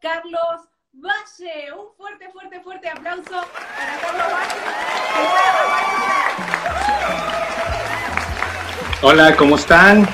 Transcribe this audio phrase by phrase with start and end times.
[0.00, 1.72] Carlos Valle.
[1.72, 4.56] Un fuerte, fuerte, fuerte aplauso para Carlos Valle.
[9.02, 10.08] Hola, ¿cómo están?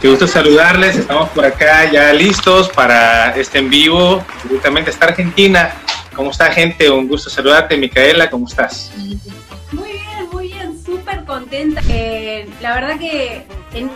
[0.00, 0.96] Qué gusto saludarles.
[0.96, 5.72] Estamos por acá ya listos para este en vivo directamente hasta Argentina.
[6.14, 6.90] ¿Cómo está, gente?
[6.90, 8.28] Un gusto saludarte, Micaela.
[8.30, 8.92] ¿Cómo estás?
[9.72, 10.84] Muy bien, muy bien.
[10.84, 11.80] Súper contenta.
[11.88, 13.90] Eh, la verdad que en,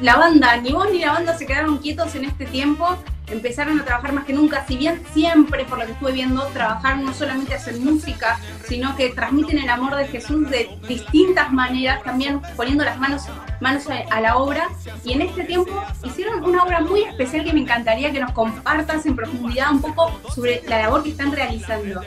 [0.00, 2.96] la banda, ni vos ni la banda se quedaron quietos en este tiempo
[3.28, 6.98] empezaron a trabajar más que nunca, si bien siempre, por lo que estuve viendo, trabajar
[6.98, 12.40] no solamente hacen música, sino que transmiten el amor de Jesús de distintas maneras, también
[12.56, 13.24] poniendo las manos,
[13.60, 14.68] manos a, la obra.
[15.04, 15.72] Y en este tiempo
[16.04, 20.20] hicieron una obra muy especial que me encantaría que nos compartas en profundidad un poco
[20.34, 22.02] sobre la labor que están realizando.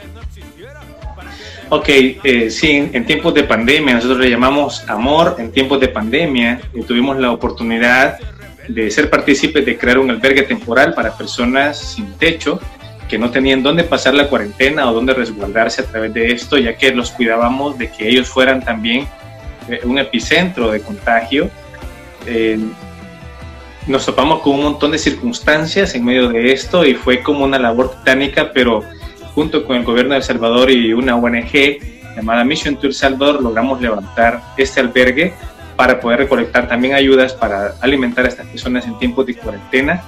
[1.68, 6.60] Ok, eh, sí, en tiempos de pandemia, nosotros le llamamos amor en tiempos de pandemia,
[6.86, 8.18] tuvimos la oportunidad
[8.74, 12.60] de ser partícipes de crear un albergue temporal para personas sin techo
[13.08, 16.76] que no tenían dónde pasar la cuarentena o dónde resguardarse a través de esto, ya
[16.76, 19.08] que los cuidábamos de que ellos fueran también
[19.68, 21.50] eh, un epicentro de contagio.
[22.26, 22.58] Eh,
[23.88, 27.58] nos topamos con un montón de circunstancias en medio de esto y fue como una
[27.58, 28.84] labor titánica, pero
[29.34, 31.78] junto con el gobierno de El Salvador y una ONG
[32.14, 35.34] llamada Mission to El Salvador logramos levantar este albergue
[35.80, 40.02] para poder recolectar también ayudas para alimentar a estas personas en tiempos de cuarentena.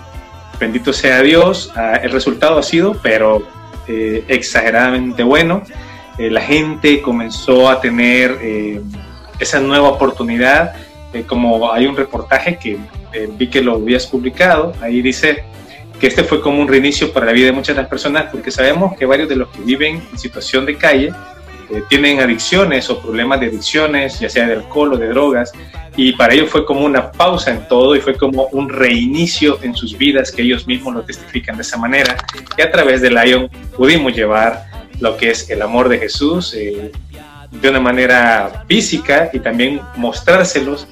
[0.61, 3.43] Bendito sea Dios, ah, el resultado ha sido, pero
[3.89, 5.63] eh, exageradamente bueno.
[6.19, 8.83] Eh, la gente comenzó a tener eh,
[9.39, 10.75] esa nueva oportunidad,
[11.27, 12.77] como hay un reportaje que
[13.39, 15.43] vi que lo habías publicado, ahí dice
[15.99, 18.51] que este fue como un reinicio para la vida de muchas de las personas, porque
[18.51, 21.15] sabemos que varios de los que viven en situación de calle,
[21.71, 25.53] eh, tienen adicciones o problemas de adicciones, ya sea de alcohol o de drogas,
[25.97, 29.75] y para ellos fue como una pausa en todo y fue como un reinicio en
[29.75, 32.17] sus vidas que ellos mismos lo testifican de esa manera.
[32.57, 34.65] Y a través de Lion pudimos llevar
[35.01, 36.93] lo que es el amor de Jesús eh,
[37.51, 40.87] de una manera física y también mostrárselos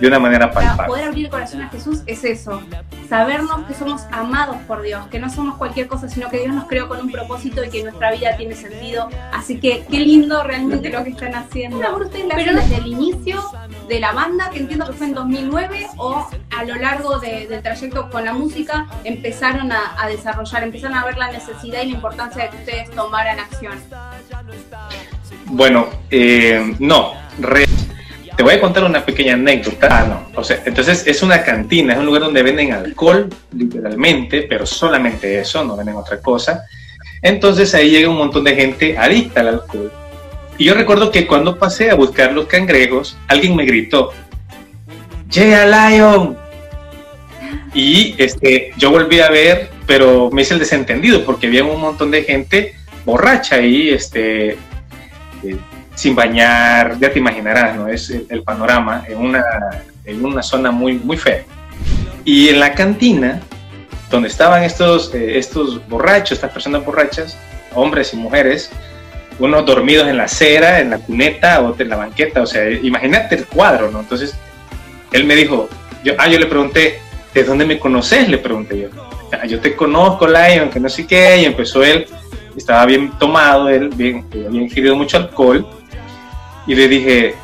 [0.00, 0.76] de una manera palpable.
[0.76, 2.62] Para poder abrir el corazón a Jesús es eso,
[3.08, 6.66] sabernos que somos amados por Dios, que no somos cualquier cosa, sino que Dios nos
[6.66, 9.08] creó con un propósito y que nuestra vida tiene sentido.
[9.32, 11.80] Así que qué lindo realmente lo que están haciendo.
[12.34, 13.42] Pero desde el inicio
[13.88, 18.08] de la banda, que entiendo que fue en 2009, o a lo largo del trayecto
[18.10, 22.50] con la música, empezaron a, desarrollar, empezaron a ver la necesidad y la importancia de
[22.50, 23.74] que ustedes tomaran acción.
[25.46, 27.14] Bueno, eh, no,
[28.36, 29.88] te voy a contar una pequeña anécdota.
[29.90, 30.40] Ah, no.
[30.40, 35.40] O sea, entonces es una cantina, es un lugar donde venden alcohol, literalmente, pero solamente
[35.40, 36.64] eso, no venden otra cosa.
[37.22, 39.92] Entonces ahí llega un montón de gente adicta al alcohol.
[40.58, 44.12] Y yo recuerdo que cuando pasé a buscar los cangrejos, alguien me gritó,
[45.30, 46.36] llega Lion.
[47.72, 52.10] Y este, yo volví a ver, pero me hice el desentendido porque había un montón
[52.10, 52.74] de gente
[53.04, 55.56] borracha ahí, este, eh,
[56.00, 57.86] sin bañar, ya te imaginarás, ¿no?
[57.86, 59.44] Es el, panorama en una,
[60.06, 61.44] en una zona muy, muy fea.
[62.24, 63.42] Y en la cantina,
[64.10, 67.36] donde estaban estos, eh, estos borrachos, estas personas borrachas,
[67.74, 68.70] hombres y mujeres,
[69.38, 73.34] unos dormidos en la acera, en la cuneta, otros en la banqueta, o sea, imagínate
[73.34, 74.00] el cuadro, ¿no?
[74.00, 74.34] Entonces,
[75.12, 75.68] él me dijo,
[76.02, 76.98] yo, ah, yo le pregunté,
[77.34, 78.26] ¿de dónde me conoces?
[78.26, 78.88] Le pregunté yo.
[79.32, 82.06] Ah, yo te conozco, Lion, que no sé qué, y empezó él,
[82.56, 85.66] estaba bien tomado, él bien, había ingerido mucho alcohol,
[86.66, 87.34] y le dije,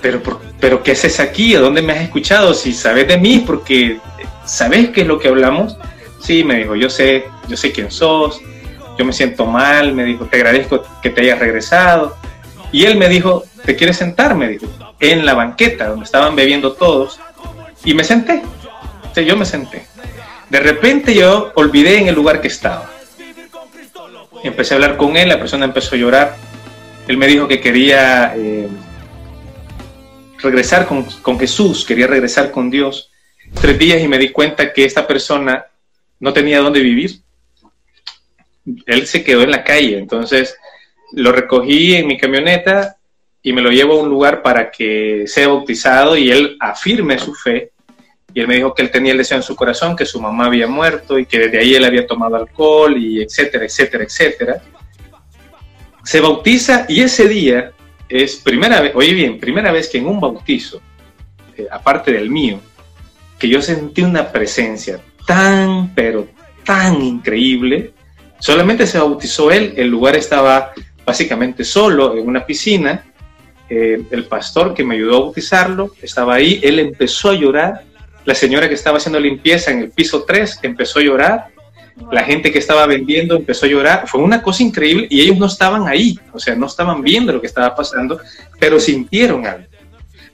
[0.00, 0.20] pero,
[0.60, 1.54] pero ¿qué haces aquí?
[1.54, 2.54] ¿A dónde me has escuchado?
[2.54, 3.98] Si sabes de mí, porque
[4.44, 5.76] ¿sabes qué es lo que hablamos?
[6.20, 8.40] Sí, me dijo, yo sé, yo sé quién sos,
[8.98, 12.16] yo me siento mal, me dijo, te agradezco que te hayas regresado.
[12.70, 14.34] Y él me dijo, ¿te quieres sentar?
[14.34, 14.66] Me dijo,
[15.00, 17.20] en la banqueta donde estaban bebiendo todos.
[17.84, 18.42] Y me senté.
[19.14, 19.86] O yo me senté.
[20.48, 22.88] De repente yo olvidé en el lugar que estaba.
[24.42, 26.36] Empecé a hablar con él, la persona empezó a llorar
[27.08, 28.68] él me dijo que quería eh,
[30.38, 33.10] regresar con, con, Jesús, quería regresar con Dios.
[33.60, 35.66] Tres días y me di cuenta que esta persona
[36.20, 37.20] no tenía dónde vivir.
[38.86, 40.56] Él se quedó en la calle, entonces
[41.12, 42.96] lo recogí en mi camioneta
[43.42, 47.34] y me lo llevo a un lugar para que sea bautizado y él afirme su
[47.34, 47.72] fe.
[48.32, 50.46] Y él me dijo que él tenía el deseo en su corazón, que su mamá
[50.46, 54.62] había muerto y que desde ahí él había tomado alcohol y etcétera, etcétera, etcétera
[56.04, 57.72] se bautiza y ese día
[58.08, 60.80] es primera vez, oye bien, primera vez que en un bautizo,
[61.56, 62.60] eh, aparte del mío,
[63.38, 66.28] que yo sentí una presencia tan, pero
[66.64, 67.92] tan increíble.
[68.38, 70.72] Solamente se bautizó él, el lugar estaba
[71.04, 73.04] básicamente solo en una piscina.
[73.68, 77.84] Eh, el pastor que me ayudó a bautizarlo estaba ahí, él empezó a llorar
[78.24, 81.48] la señora que estaba haciendo limpieza en el piso 3 empezó a llorar,
[82.10, 85.46] la gente que estaba vendiendo empezó a llorar, fue una cosa increíble y ellos no
[85.46, 88.20] estaban ahí, o sea, no estaban viendo lo que estaba pasando,
[88.58, 89.66] pero sintieron algo.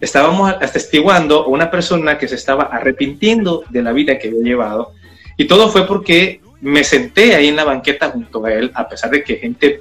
[0.00, 4.92] Estábamos atestiguando a una persona que se estaba arrepintiendo de la vida que había llevado
[5.36, 9.10] y todo fue porque me senté ahí en la banqueta junto a él, a pesar
[9.10, 9.80] de que gente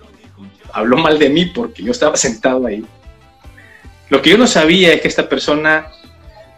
[0.71, 2.83] habló mal de mí porque yo estaba sentado ahí.
[4.09, 5.87] Lo que yo no sabía es que esta persona,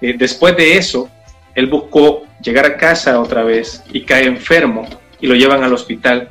[0.01, 1.09] eh, después de eso,
[1.55, 4.87] él buscó llegar a casa otra vez y cae enfermo
[5.21, 6.29] y lo llevan al hospital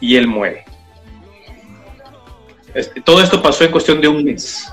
[0.00, 0.64] y él muere.
[2.74, 4.72] Este, todo esto pasó en cuestión de un mes.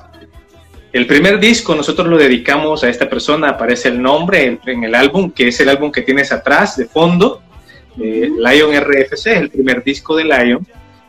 [0.94, 5.32] El primer disco nosotros lo dedicamos a esta persona, aparece el nombre en, el álbum,
[5.32, 7.42] que es el álbum que tienes atrás de fondo,
[8.00, 10.68] eh, Lion RFC, el primer disco de Lion.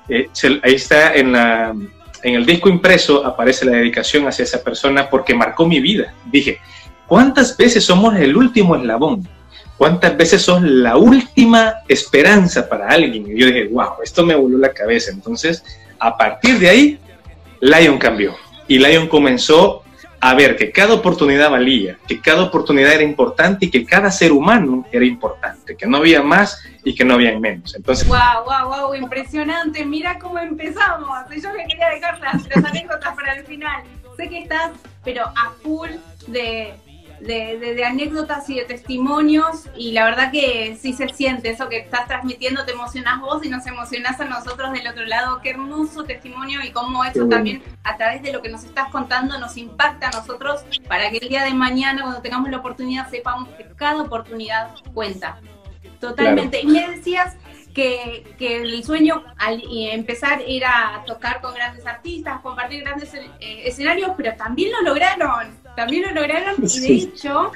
[0.09, 0.29] Eh,
[0.63, 1.75] ahí está en, la,
[2.23, 6.13] en el disco impreso, aparece la dedicación hacia esa persona porque marcó mi vida.
[6.27, 6.59] Dije,
[7.07, 9.29] ¿cuántas veces somos el último eslabón?
[9.79, 13.25] ¿Cuántas veces sos la última esperanza para alguien?
[13.29, 15.13] Y yo dije, wow, esto me voló la cabeza.
[15.13, 15.63] Entonces,
[16.01, 16.99] a partir de ahí,
[17.61, 18.35] Lion cambió.
[18.67, 19.85] Y Lion comenzó
[20.21, 24.33] a ver que cada oportunidad valía, que cada oportunidad era importante y que cada ser
[24.33, 27.77] humano era importante, que no había más y que no había menos.
[27.77, 29.85] Entonces, wow, wow, wow, impresionante.
[29.85, 31.09] Mira cómo empezamos.
[31.31, 33.85] Yo que quería dejar las, las anécdotas para el final.
[34.17, 34.73] Sé que estás,
[35.05, 35.91] pero a full
[36.27, 36.75] de,
[37.21, 42.07] de, anécdotas y de testimonios y la verdad que sí se siente eso que estás
[42.07, 45.41] transmitiendo, te emocionás vos y nos emocionás a nosotros del otro lado.
[45.43, 49.39] Qué hermoso testimonio y cómo eso también a través de lo que nos estás contando
[49.39, 53.49] nos impacta a nosotros para que el día de mañana cuando tengamos la oportunidad sepamos
[53.51, 55.41] que cada oportunidad cuenta.
[56.01, 56.61] Totalmente.
[56.61, 57.37] Y me decías
[57.75, 63.29] que, que, el sueño al empezar era tocar con grandes artistas, compartir grandes eh,
[63.65, 67.53] escenarios, pero también lo lograron también lo lograron y de hecho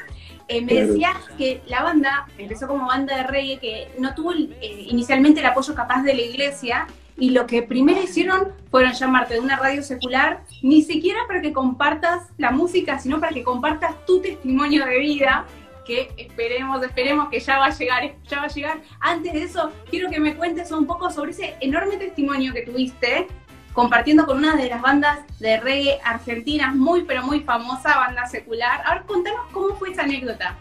[0.46, 4.48] eh, me decías que la banda empezó como banda de reggae que no tuvo eh,
[4.60, 6.86] inicialmente el apoyo capaz de la iglesia
[7.19, 11.52] y lo que primero hicieron fueron llamarte de una radio secular, ni siquiera para que
[11.52, 15.44] compartas la música, sino para que compartas tu testimonio de vida,
[15.84, 18.80] que esperemos, esperemos que ya va a llegar, ya va a llegar.
[19.00, 23.26] Antes de eso, quiero que me cuentes un poco sobre ese enorme testimonio que tuviste
[23.72, 28.82] compartiendo con una de las bandas de reggae argentinas, muy pero muy famosa, banda secular.
[28.84, 30.56] Ahora contanos cómo fue esa anécdota.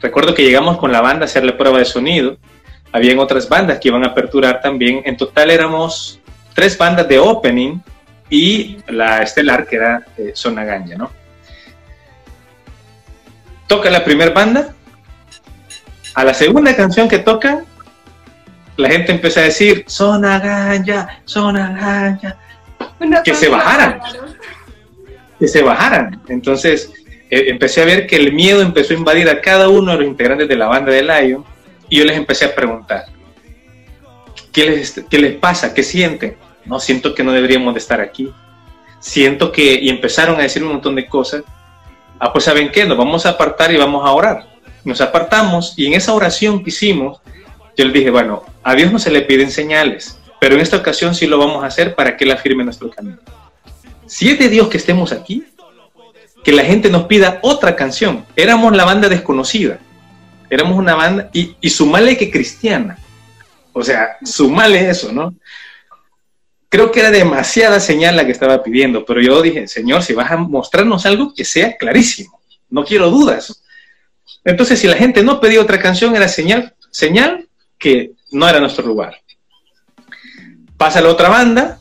[0.00, 2.38] Recuerdo que llegamos con la banda a hacer la prueba de sonido.
[2.92, 5.02] Habían otras bandas que iban a aperturar también.
[5.04, 6.20] En total éramos
[6.54, 7.80] tres bandas de opening
[8.30, 11.10] y la estelar que era eh, Zona Ganja, ¿no?
[13.66, 14.74] Toca la primera banda.
[16.14, 17.64] A la segunda canción que tocan,
[18.80, 22.36] la gente empezó a decir, zona ganja, zona ganja,
[23.24, 24.00] que se bajaran,
[25.38, 26.20] que se bajaran.
[26.28, 26.92] Entonces
[27.30, 30.06] eh, empecé a ver que el miedo empezó a invadir a cada uno de los
[30.06, 31.44] integrantes de la banda de Lion
[31.88, 33.04] y yo les empecé a preguntar,
[34.52, 35.74] ¿qué les, qué les pasa?
[35.74, 36.36] ¿Qué sienten?
[36.64, 38.32] No, siento que no deberíamos de estar aquí.
[39.00, 41.42] Siento que, y empezaron a decir un montón de cosas.
[42.18, 42.84] Ah, pues ¿saben qué?
[42.84, 44.46] Nos vamos a apartar y vamos a orar.
[44.84, 47.20] Nos apartamos y en esa oración que hicimos,
[47.76, 51.14] yo le dije, bueno, a Dios no se le piden señales, pero en esta ocasión
[51.14, 53.18] sí lo vamos a hacer para que Él afirme nuestro camino.
[54.06, 55.44] Si es de Dios que estemos aquí,
[56.42, 58.24] que la gente nos pida otra canción.
[58.34, 59.78] Éramos la banda desconocida.
[60.48, 62.98] Éramos una banda, y, y sumale que cristiana.
[63.72, 65.34] O sea, sumale eso, ¿no?
[66.68, 70.30] Creo que era demasiada señal la que estaba pidiendo, pero yo dije, Señor, si vas
[70.30, 73.62] a mostrarnos algo que sea clarísimo, no quiero dudas.
[74.44, 77.48] Entonces, si la gente no pedía otra canción, era señal, señal
[77.80, 79.16] que no era nuestro lugar.
[80.76, 81.80] Pasa la otra banda,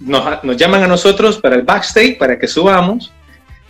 [0.00, 3.12] nos, llaman a nosotros para el backstage, para que subamos,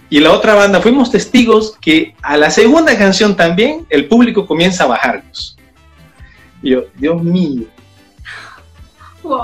[0.08, 4.84] y la otra banda fuimos testigos que a la segunda canción también el público comienza
[4.84, 5.56] a bajarnos.
[6.62, 7.64] Y yo, Dios mío.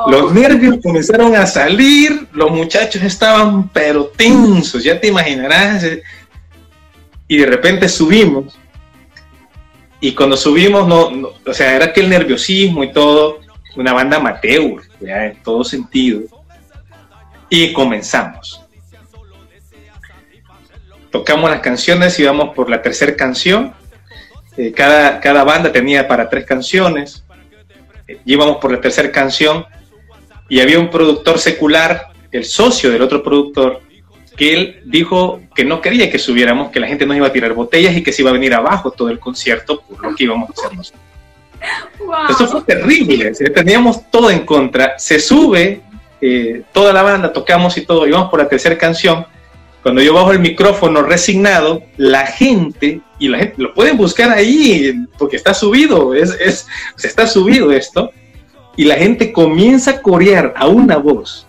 [0.09, 5.85] Los nervios comenzaron a salir, los muchachos estaban pero tensos, ya te imaginarás.
[7.29, 8.59] Y de repente subimos
[10.01, 13.41] y cuando subimos, no, o sea, era aquel nerviosismo y todo,
[13.77, 16.23] una banda amateur, en todo sentido.
[17.49, 18.63] Y comenzamos.
[21.11, 23.73] Tocamos las canciones, íbamos por la tercera canción.
[24.57, 27.25] Eh, cada, cada banda tenía para tres canciones.
[28.07, 29.65] Eh, íbamos por la tercera canción
[30.49, 33.81] y había un productor secular, el socio del otro productor,
[34.37, 37.55] que él dijo que no quería que subiéramos, que la gente nos iba a tirar
[37.55, 40.51] botellas y que se iba a venir abajo todo el concierto por lo que íbamos
[40.51, 41.03] a hacer nosotros.
[42.29, 44.99] Eso fue terrible, teníamos todo en contra.
[44.99, 45.81] Se sube
[46.21, 49.27] eh, toda la banda, tocamos y todo, íbamos por la tercera canción.
[49.83, 55.07] cuando yo bajo el micrófono resignado, la gente, y la gente lo pueden buscar ahí,
[55.17, 56.67] porque está subido, es, es,
[57.03, 58.11] está subido esto,
[58.77, 61.47] y la gente comienza a corear a una voz,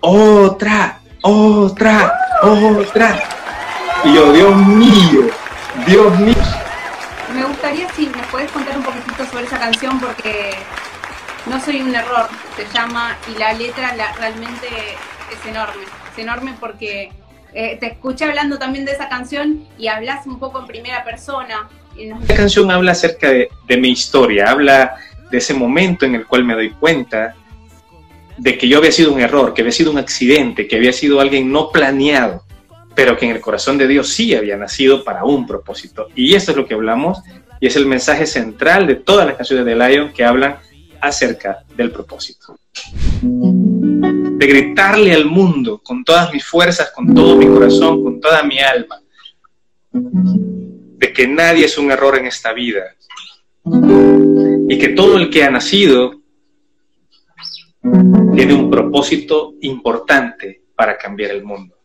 [0.00, 3.41] otra, otra, otra.
[4.04, 5.30] Y yo, Dios mío,
[5.86, 6.34] Dios mío.
[7.34, 10.50] Me gustaría si me puedes contar un poquitito sobre esa canción porque
[11.46, 14.66] no soy un error, se llama, y la letra realmente
[15.30, 17.12] es enorme, es enorme porque
[17.54, 21.68] eh, te escuché hablando también de esa canción y hablas un poco en primera persona.
[22.26, 24.96] La canción habla acerca de, de mi historia, habla
[25.30, 27.34] de ese momento en el cual me doy cuenta
[28.36, 31.20] de que yo había sido un error, que había sido un accidente, que había sido
[31.20, 32.42] alguien no planeado,
[32.94, 36.08] pero que en el corazón de Dios sí había nacido para un propósito.
[36.14, 37.18] Y esto es lo que hablamos
[37.60, 40.56] y es el mensaje central de todas las canciones de Lion que hablan
[41.00, 42.56] acerca del propósito.
[43.22, 48.58] De gritarle al mundo con todas mis fuerzas, con todo mi corazón, con toda mi
[48.58, 49.00] alma,
[49.92, 52.94] de que nadie es un error en esta vida
[54.68, 56.20] y que todo el que ha nacido
[58.34, 61.76] tiene un propósito importante para cambiar el mundo.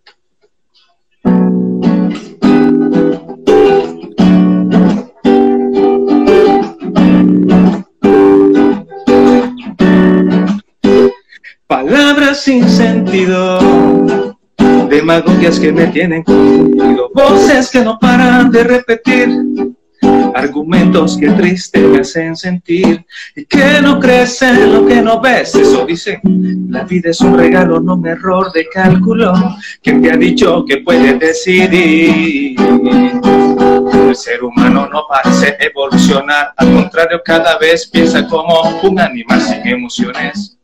[11.68, 14.38] Palabras sin sentido,
[14.90, 19.30] demagogias que me tienen confundido, voces que no paran de repetir
[20.34, 23.06] argumentos que triste me hacen sentir
[23.36, 25.56] y que no crecen lo que no ves.
[25.56, 26.22] Eso dicen,
[26.70, 29.34] la vida es un regalo, no un error de cálculo.
[29.82, 32.56] ¿Quién te ha dicho que puede decidir?
[32.62, 39.68] El ser humano no parece evolucionar, al contrario, cada vez piensa como un animal sin
[39.68, 40.58] emociones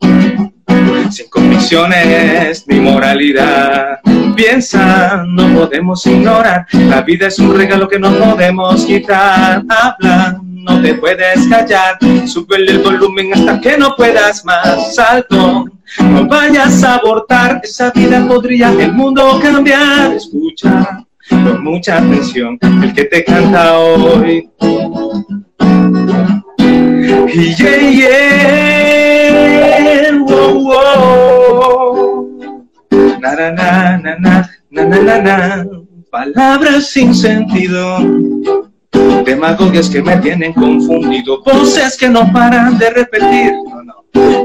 [1.10, 3.98] sin convicciones ni moralidad.
[4.34, 9.62] Piensa, no podemos ignorar, la vida es un regalo que no podemos quitar.
[9.68, 14.94] Habla, no te puedes callar, sube el volumen hasta que no puedas más.
[14.94, 15.66] Salto,
[16.00, 20.14] no vayas a abortar, esa vida podría el mundo cambiar.
[20.14, 24.48] Escucha con mucha atención el que te canta hoy.
[27.56, 29.23] Yeah, yeah,
[33.24, 35.64] Na, na, na, na, na, na, na, na,
[36.10, 37.98] palabras sin sentido,
[39.24, 43.54] demagogias que me tienen confundido, voces que no paran de repetir.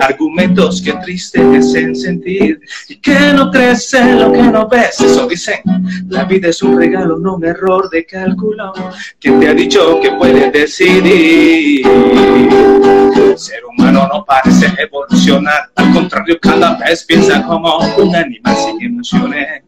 [0.01, 4.99] Argumentos que entristecen sentir y que no crecen lo que no ves.
[5.01, 5.61] Eso dicen,
[6.07, 8.73] la vida es un regalo, no un error de cálculo.
[9.19, 11.85] ¿Quién te ha dicho que puedes decidir?
[13.35, 19.63] Ser humano no parece evolucionar, al contrario, cada vez piensa como un animal sin emociones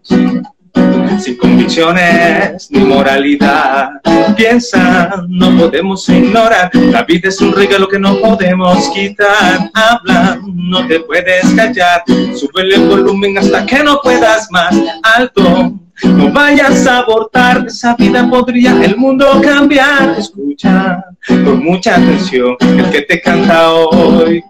[1.20, 3.90] sin convicciones ni moralidad.
[4.36, 9.70] Piensa, no podemos ignorar, la vida es un regalo que no podemos quitar.
[9.74, 15.74] Habla, no te puedes callar, sube el volumen hasta que no puedas más alto.
[16.04, 20.16] No vayas a abortar, esa vida podría el mundo cambiar.
[20.18, 24.44] Escucha con mucha atención el que te canta hoy.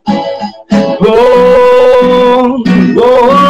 [0.99, 2.63] Oh,
[2.95, 3.40] oh,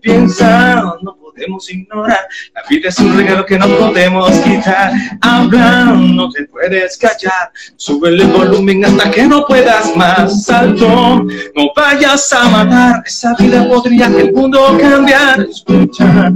[0.00, 2.28] piensa, no podemos ignorar.
[2.54, 4.92] La vida es un regalo que no podemos quitar.
[5.20, 7.52] Habla, no te puedes callar.
[7.76, 10.48] Sube el volumen hasta que no puedas más.
[10.48, 13.02] Alto, no vayas a matar.
[13.06, 15.40] Esa vida podría el mundo cambiar.
[15.40, 16.32] Escucha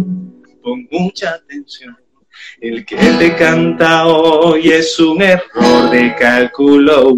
[0.62, 2.03] con mucha atención.
[2.64, 7.14] El que te canta hoy es un error de cálculo.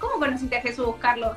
[0.00, 1.36] ¿Cómo conociste a Jesús, Carlos?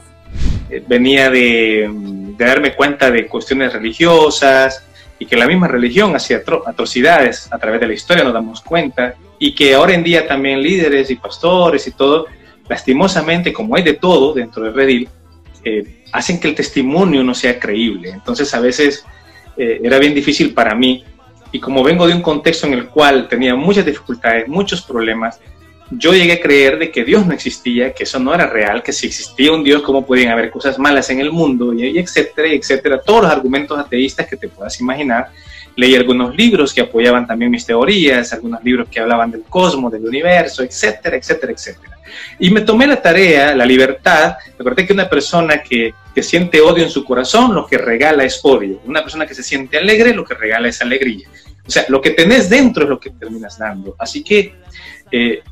[0.71, 1.87] Eh, venía de,
[2.35, 4.83] darme cuenta de cuestiones religiosas
[5.19, 9.13] y que la misma religión hacía atrocidades a través de la historia, nos damos cuenta,
[9.37, 12.25] y que ahora en día también líderes y pastores y todo,
[12.67, 15.07] lastimosamente, como hay de todo dentro del redil,
[16.11, 18.09] hacen que el testimonio no sea creíble.
[18.09, 19.05] Entonces a veces
[19.57, 21.03] eh, era bien difícil para mí,
[21.51, 25.39] y como vengo de un contexto en el cual tenía muchas dificultades, muchos problemas,
[25.89, 28.91] yo llegué a creer de que Dios no existía, que eso no era real, que
[28.91, 33.01] si existía un Dios, cómo podían haber cosas malas en el mundo, y, etcétera, etcétera.
[33.01, 35.29] Todos los argumentos ateístas que te puedas imaginar.
[35.77, 40.05] Leí algunos libros que apoyaban también mis teorías, algunos libros que hablaban del cosmos, del
[40.05, 41.97] universo, etcétera, etcétera, etcétera.
[42.39, 46.83] Y me tomé la tarea, la libertad, recordé que una persona que, que siente odio
[46.83, 48.81] en su corazón, lo que regala es odio.
[48.85, 51.29] Una persona que se siente alegre, lo que regala es alegría.
[51.65, 53.95] O sea, lo que tenés dentro es lo que terminas dando.
[53.99, 54.55] Así que
[55.11, 55.43] eh,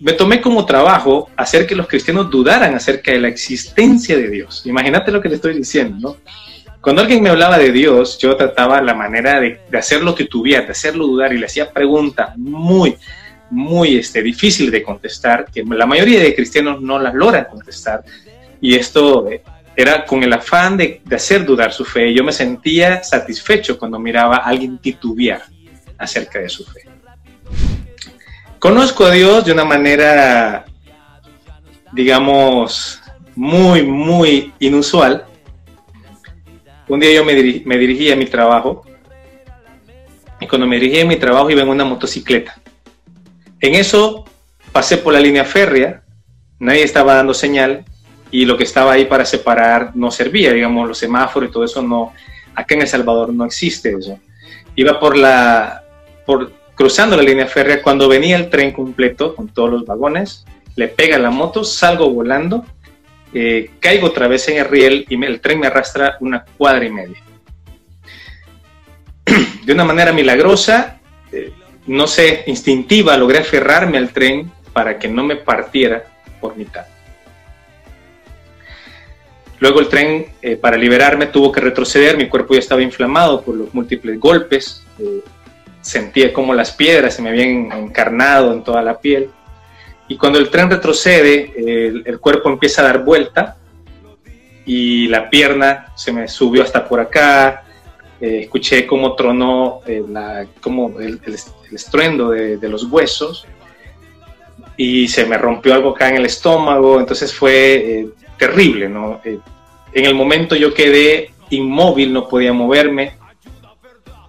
[0.00, 4.62] me tomé como trabajo hacer que los cristianos dudaran acerca de la existencia de Dios.
[4.64, 6.16] Imagínate lo que le estoy diciendo, ¿no?
[6.80, 11.06] Cuando alguien me hablaba de Dios, yo trataba la manera de, hacerlo titubear, de hacerlo
[11.06, 12.96] dudar y le hacía preguntas muy,
[13.50, 18.04] muy este, difíciles de contestar, que la mayoría de cristianos no las logran contestar.
[18.60, 19.42] Y esto eh,
[19.74, 22.14] era con el afán de, de hacer dudar su fe.
[22.14, 25.42] Yo me sentía satisfecho cuando miraba a alguien titubear
[25.98, 26.82] acerca de su fe.
[28.58, 30.64] Conozco a Dios de una manera,
[31.92, 33.00] digamos,
[33.36, 35.27] muy, muy inusual.
[36.88, 38.82] Un día yo me, dirigí a mi trabajo
[40.40, 42.58] y cuando me dirigí a mi trabajo iba en una motocicleta.
[43.60, 44.24] En eso
[44.72, 46.02] pasé por la línea férrea,
[46.58, 47.84] nadie estaba dando señal
[48.30, 51.82] y lo que estaba ahí para separar no servía, digamos, los semáforos y todo eso
[51.82, 52.14] no,
[52.54, 54.18] acá en El Salvador no existe eso.
[54.74, 55.84] Iba por la,
[56.24, 60.88] por, cruzando la línea férrea, cuando venía el tren completo con todos los vagones, le
[60.88, 62.64] pega la moto, salgo volando,
[63.32, 66.90] eh, caigo otra vez en el riel y el tren me arrastra una cuadra y
[66.90, 67.22] media.
[69.64, 71.00] De una manera milagrosa,
[71.32, 71.52] eh,
[71.86, 76.04] no sé, instintiva, logré aferrarme al tren para que no me partiera
[76.40, 76.86] por mitad.
[79.60, 83.56] Luego el tren, eh, para liberarme, tuvo que retroceder, mi cuerpo ya estaba inflamado por
[83.56, 84.84] los múltiples golpes,
[85.80, 89.30] sentía como las piedras se me habían encarnado en toda la piel.
[90.08, 93.58] Y cuando el tren retrocede, el, cuerpo empieza a dar vuelta
[94.64, 97.64] y la pierna se me subió hasta por acá.
[98.20, 100.02] Eh, escuché cómo tronó eh,
[100.60, 101.20] como el,
[101.70, 103.46] estruendo de, los huesos
[104.76, 106.98] y se me rompió algo acá en el estómago.
[106.98, 109.20] Entonces fue eh, terrible, ¿no?
[109.24, 113.16] en el momento yo quedé inmóvil, no podía moverme.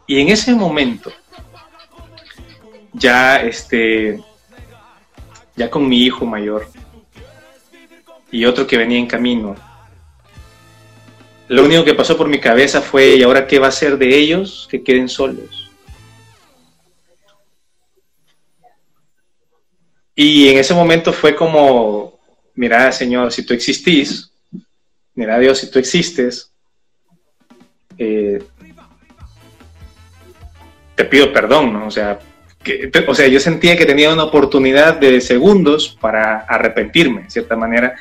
[0.08, 1.12] Y en ese momento
[2.94, 4.20] ya este
[5.60, 6.70] ya con mi hijo mayor
[8.32, 9.58] y otro que venía en camino.
[11.50, 14.08] Lo único que pasó por mi cabeza fue, ¿y ahora qué va a ser de
[14.08, 15.70] ellos que queden solos?
[20.16, 22.18] Y en ese momento fue como,
[22.56, 24.32] mira Señor, si tú existís,
[25.14, 26.54] mira Dios, si tú existes,
[27.98, 28.42] eh,
[30.96, 31.88] te pido perdón, ¿no?
[31.88, 32.18] O sea,
[33.08, 37.96] o sea, yo sentía que tenía una oportunidad de segundos para arrepentirme, de cierta manera.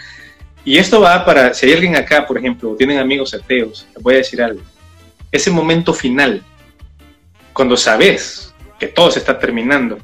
[0.64, 4.14] Y esto va para, si hay alguien acá, por ejemplo, tienen amigos ateos, les voy
[4.14, 4.60] a decir algo.
[5.30, 6.42] Ese momento final,
[7.52, 9.98] cuando sabes que todo se está terminando,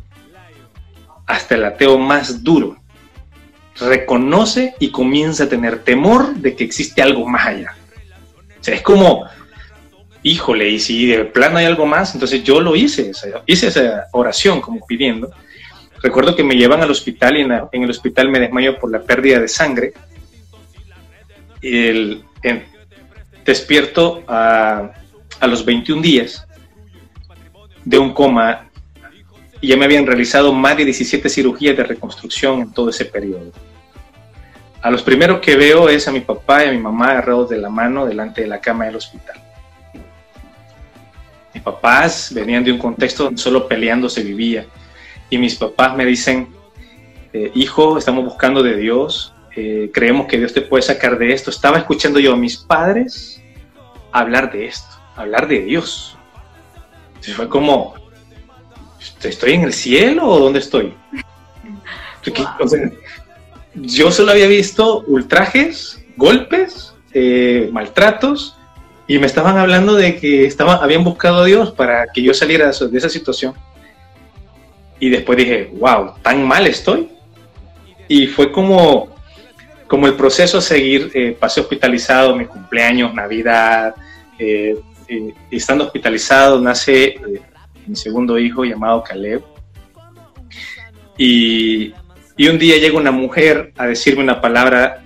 [1.27, 2.77] hasta el ateo más duro
[3.81, 7.75] reconoce y comienza a tener temor de que existe algo más allá.
[8.61, 9.25] O sea, es como,
[10.25, 13.13] híjole, y si de plano hay algo más, entonces yo lo hice,
[13.47, 15.31] hice esa oración como pidiendo.
[16.03, 19.39] Recuerdo que me llevan al hospital y en, el hospital me desmayo por la pérdida
[19.39, 19.93] de sangre.
[21.61, 22.25] Y el,
[23.45, 24.93] despierto a,
[25.41, 26.47] a los 21 días
[27.85, 28.71] de un coma
[29.61, 33.53] y ya me habían realizado más de 17 cirugías de reconstrucción en todo ese periodo.
[34.81, 37.59] A los primeros que veo es a mi papá y a mi mamá agarrados de
[37.59, 39.45] la mano delante de la cama del hospital
[41.63, 44.67] papás venían de un contexto donde solo peleando se vivía.
[45.31, 46.49] Y mis papás me dicen,
[47.33, 51.51] eh, hijo, estamos buscando de Dios, eh, creemos que Dios te puede sacar de esto.
[51.51, 53.41] Estaba escuchando yo a mis padres
[54.13, 56.17] hablar de esto, hablar de Dios.
[57.09, 57.95] Entonces fue como,
[59.23, 60.95] ¿estoy en el cielo o dónde estoy?
[63.75, 68.57] yo solo había visto ultrajes, golpes, eh, maltratos,
[69.07, 72.71] y me estaban hablando de que estaban, habían buscado a Dios para que yo saliera
[72.71, 73.55] de esa situación.
[74.99, 77.11] Y después dije, wow, tan mal estoy.
[78.09, 79.15] Y fue como,
[79.87, 81.11] como el proceso a seguir.
[81.13, 83.95] Eh, pasé hospitalizado, mi cumpleaños, Navidad.
[84.39, 84.77] Eh,
[85.09, 87.17] eh, estando hospitalizado, nace
[87.87, 89.43] mi segundo hijo llamado Caleb.
[91.19, 91.93] Y,
[92.39, 95.03] y un día llega una mujer a decirme una palabra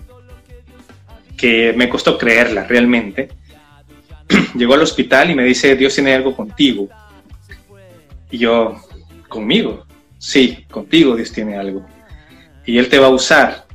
[1.36, 3.28] que me costó creerla realmente
[4.54, 6.88] llegó al hospital y me dice, Dios tiene algo contigo.
[8.30, 8.76] Y yo,
[9.28, 9.86] ¿conmigo?
[10.18, 11.86] Sí, contigo Dios tiene algo.
[12.66, 13.66] y Él te va a usar.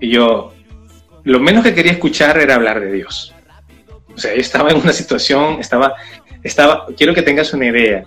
[0.00, 0.54] Y yo,
[1.24, 3.34] lo menos que quería escuchar era hablar de Dios.
[4.14, 5.94] O sea, estaba en una situación, estaba,
[6.42, 8.04] estaba, quiero que tengas una idea.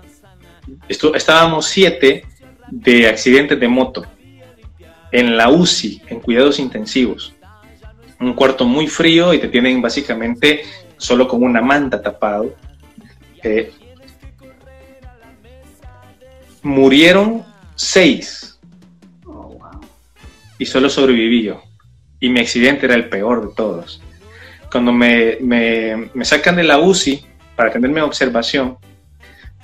[0.88, 2.26] estábamos siete
[2.70, 4.06] de accidentes de moto
[5.12, 7.34] en la UCI, en cuidados intensivos.
[8.20, 10.64] Un cuarto muy frío y te tienen básicamente
[11.02, 12.54] solo con una manta tapado.
[13.44, 13.74] Eh,
[16.62, 17.44] murieron
[17.76, 18.60] seis.
[20.60, 21.64] Y solo sobreviví yo.
[22.20, 24.02] Y mi accidente era el peor de todos.
[24.72, 28.78] Cuando me, me sacan de la UCI para tenerme en observación,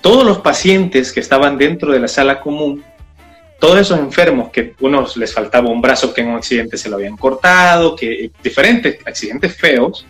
[0.01, 2.83] todos los pacientes que estaban dentro de la sala común
[3.59, 6.97] todos esos enfermos que unos les faltaba un brazo que en un accidente se lo
[6.97, 10.05] habían cortado, que diferentes accidentes feos,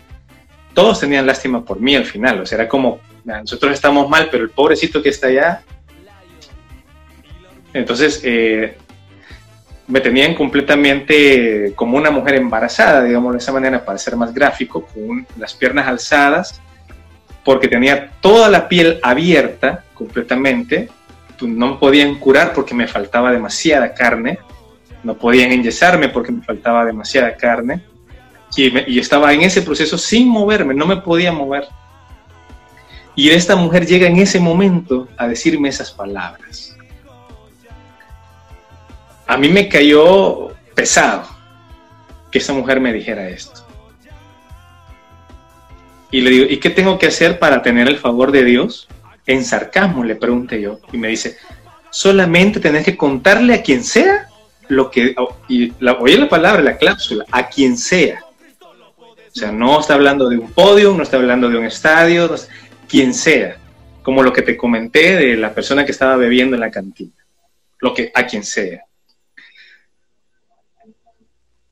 [0.78, 2.40] todos tenían lástima por mí al final.
[2.40, 5.62] O sea, era como, nosotros estamos mal, pero el pobrecito que está allá.
[7.72, 8.76] Entonces, eh,
[9.88, 14.86] me tenían completamente como una mujer embarazada, digamos de esa manera, para ser más gráfico,
[14.86, 16.60] con las piernas alzadas,
[17.44, 20.90] porque tenía toda la piel abierta completamente,
[21.40, 24.38] no podían curar porque me faltaba demasiada carne,
[25.02, 27.82] no podían enyesarme porque me faltaba demasiada carne,
[28.56, 31.68] y, estaba en ese proceso sin moverme, no me podía mover.
[33.14, 36.76] Y esta mujer llega en ese momento a decirme esas palabras.
[39.26, 41.24] A mí me cayó pesado
[42.30, 43.66] que esa mujer me dijera esto.
[46.10, 48.88] Y le digo, ¿y qué tengo que hacer para tener el favor de Dios?
[49.28, 51.36] en sarcasmo, le pregunté yo, y me dice,
[51.90, 54.26] solamente tenés que contarle a quien sea
[54.68, 55.14] lo que,
[55.48, 58.24] y la, oye la palabra, la cláusula, a quien sea.
[59.38, 62.34] Sea, no está hablando de un podio, no está hablando de un estadio,
[62.88, 63.56] quien sea,
[64.02, 67.12] como lo que te comenté de la persona que estaba bebiendo en la cantina,
[67.78, 68.82] lo que, a quien sea.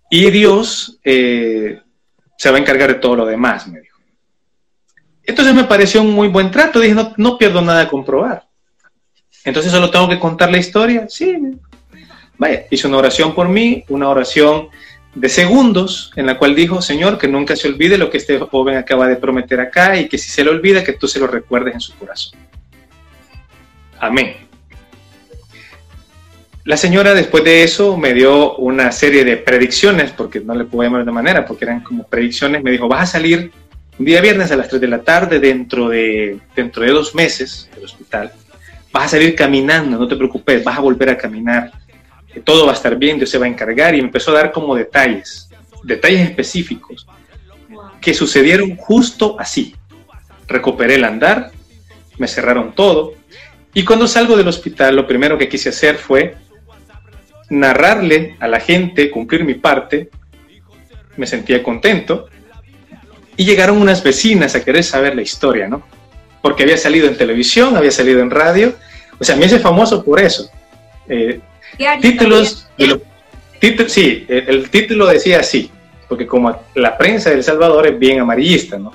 [0.09, 1.81] Y Dios eh,
[2.38, 3.98] se va a encargar de todo lo demás, me dijo.
[5.24, 6.79] Entonces me pareció un muy buen trato.
[6.79, 8.46] Dije, no, pierdo nada de comprobar.
[9.44, 11.07] Entonces solo tengo que contar la historia.
[11.09, 11.37] Sí.
[12.38, 14.68] Vaya, hizo una oración por mí, una oración
[15.16, 18.76] de segundos, en la cual dijo, Señor, que nunca se olvide lo que este joven
[18.76, 21.72] acaba de prometer acá y que si se lo olvida, que tú se lo recuerdes
[21.72, 22.38] en su corazón.
[23.98, 24.37] Amén.
[26.64, 30.87] La señora después de eso me dio una serie de predicciones, porque no le puedo
[30.87, 33.50] llamar de manera, porque eran como predicciones, me dijo, vas a salir
[33.98, 37.70] un día viernes a las 3 de la tarde, dentro de, dentro de dos meses
[37.74, 38.33] del hospital,
[38.92, 41.72] vas a salir caminando, no te preocupes, vas a volver a caminar,
[42.37, 43.94] que todo va a estar bien, Dios se va a encargar.
[43.94, 45.49] Y empezó a dar como detalles,
[45.83, 47.07] detalles específicos,
[47.99, 49.75] que sucedieron justo así.
[50.46, 51.51] Recuperé el andar,
[52.18, 53.14] me cerraron todo,
[53.72, 56.37] y cuando salgo del hospital, lo primero que quise hacer fue
[57.49, 60.11] narrarle a la gente, cumplir mi parte,
[61.16, 62.29] me sentía contento,
[63.35, 65.83] y llegaron unas vecinas a querer saber la historia, ¿no?
[66.42, 68.75] Porque había salido en televisión, había salido en radio.
[69.18, 70.51] O sea, me hice famoso por eso.
[71.09, 71.40] Eh,
[72.01, 72.69] títulos,
[73.89, 75.71] sí, el, título decía así,
[76.09, 78.93] porque como la prensa de El Salvador es bien amarillista, ¿no?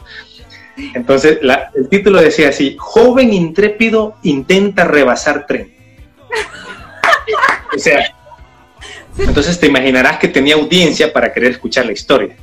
[0.93, 1.39] Entonces,
[1.75, 5.73] el título decía así, joven intrépido intenta rebasar tren.
[7.75, 8.15] o sea,
[9.17, 12.35] entonces te imaginarás que tenía audiencia para querer escuchar la historia.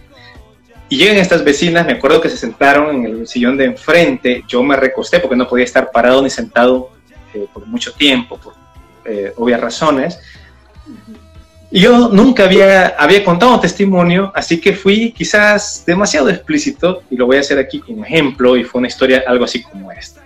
[0.91, 4.63] Y llegan estas vecinas, me acuerdo que se sentaron en el sillón de enfrente, yo
[4.63, 6.91] me recosté porque no podía estar parado ni sentado
[7.35, 8.55] eh, por mucho tiempo, por
[9.09, 10.19] eh, obvias razones.
[11.71, 17.37] Yo nunca había, había contado testimonio, así que fui quizás demasiado explícito y lo voy
[17.37, 20.23] a hacer aquí como ejemplo y fue una historia algo así como esta.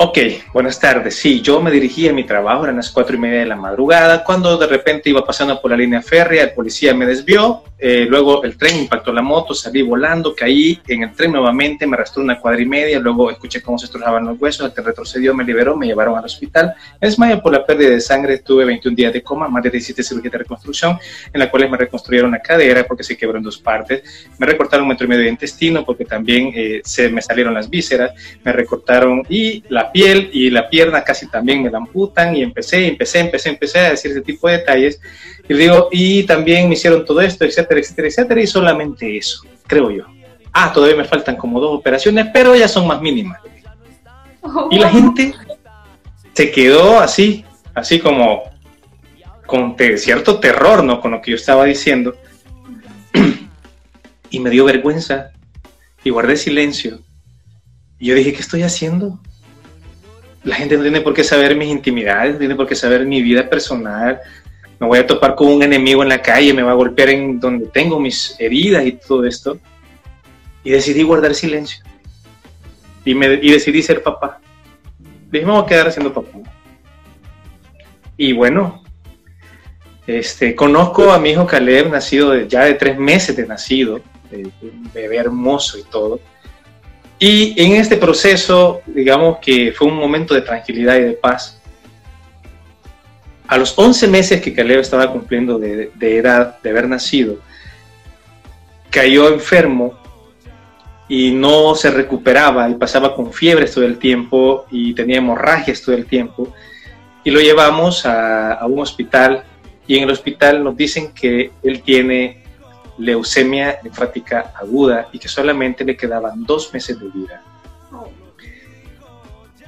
[0.00, 0.16] Ok,
[0.52, 1.16] buenas tardes.
[1.16, 4.22] Sí, yo me dirigía a mi trabajo, eran las cuatro y media de la madrugada,
[4.22, 8.44] cuando de repente iba pasando por la línea férrea, el policía me desvió, eh, luego
[8.44, 12.38] el tren impactó la moto, salí volando, caí en el tren nuevamente, me arrastró una
[12.40, 15.76] cuadra y media, luego escuché cómo se estrujaban los huesos, el tren retrocedió, me liberó,
[15.76, 16.74] me llevaron al hospital.
[17.00, 20.02] Es mayo por la pérdida de sangre, tuve 21 días de coma, más de 17
[20.04, 20.96] cirugías de reconstrucción,
[21.32, 24.86] en las cuales me reconstruyeron la cadera porque se quebró en dos partes, me recortaron
[24.86, 28.12] metro y medio de intestino porque también eh, se me salieron las vísceras,
[28.44, 32.86] me recortaron y la piel y la pierna casi también me la amputan y empecé,
[32.86, 35.00] empecé, empecé, empecé a decir ese tipo de detalles.
[35.48, 39.90] Y digo, y también me hicieron todo esto, etcétera, etcétera, etcétera, y solamente eso, creo
[39.90, 40.04] yo.
[40.52, 43.40] Ah, todavía me faltan como dos operaciones, pero ya son más mínimas.
[44.70, 45.34] Y la gente
[46.32, 48.44] se quedó así, así como
[49.46, 51.00] con cierto terror, ¿no?
[51.00, 52.14] Con lo que yo estaba diciendo.
[54.30, 55.32] y me dio vergüenza
[56.04, 57.00] y guardé silencio.
[57.98, 59.18] Y yo dije, ¿qué estoy haciendo?
[60.44, 63.22] La gente no tiene por qué saber mis intimidades, no tiene por qué saber mi
[63.22, 64.20] vida personal.
[64.78, 67.40] me voy a topar con un enemigo en la calle, me va a golpear en
[67.40, 69.58] donde tengo mis heridas y todo esto.
[70.64, 71.84] Y decidí guardar silencio.
[73.04, 74.40] Y, me, y decidí ser papá.
[75.30, 76.38] Dije, me voy a quedar siendo papá.
[78.16, 78.82] Y bueno,
[80.08, 84.00] este, conozco a mi hijo Caleb, nacido ya de tres meses de nacido,
[84.32, 86.18] un bebé hermoso y todo.
[87.18, 91.60] Y en este proceso, digamos que fue un momento de tranquilidad y de paz.
[93.48, 97.38] A los 11 meses que Caleb estaba cumpliendo de, edad de haber nacido,
[98.90, 99.98] cayó enfermo
[101.08, 105.96] y no se recuperaba y pasaba con fiebres todo el tiempo y tenía hemorragias todo
[105.96, 106.52] el tiempo.
[107.24, 109.42] Y lo llevamos a, a un hospital
[109.86, 112.44] y en el hospital nos dicen que él tiene
[112.98, 117.42] leucemia linfática aguda y que solamente le quedaban dos meses de vida.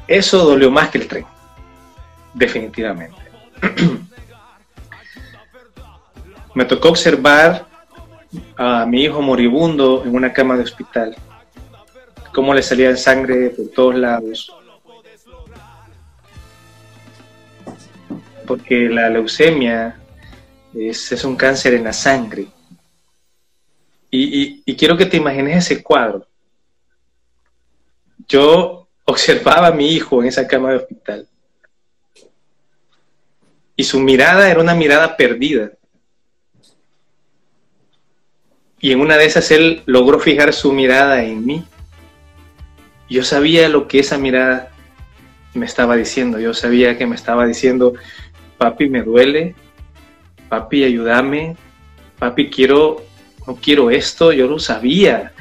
[0.06, 1.24] Eso dolió más que el tren,
[2.34, 3.16] definitivamente.
[6.54, 7.66] Me tocó observar
[8.56, 11.16] a mi hijo moribundo en una cama de hospital,
[12.34, 14.52] cómo le salía sangre por todos lados.
[18.48, 19.96] Porque la leucemia
[20.74, 22.48] es, es un cáncer en la sangre
[24.10, 26.26] y, quiero que te imagines ese cuadro.
[28.28, 31.28] Yo observaba a mi hijo en esa cama de hospital.
[33.76, 35.72] Y su mirada era una mirada perdida.
[38.80, 41.64] Y en una de esas él logró fijar su mirada en mí.
[43.08, 44.70] Yo sabía lo que esa mirada
[45.54, 46.38] me estaba diciendo.
[46.38, 47.94] Yo sabía que me estaba diciendo,
[48.58, 49.54] papi, me duele.
[50.48, 51.56] Papi, ayúdame.
[52.18, 53.04] Papi, quiero
[53.46, 55.32] no quiero esto, yo lo sabía,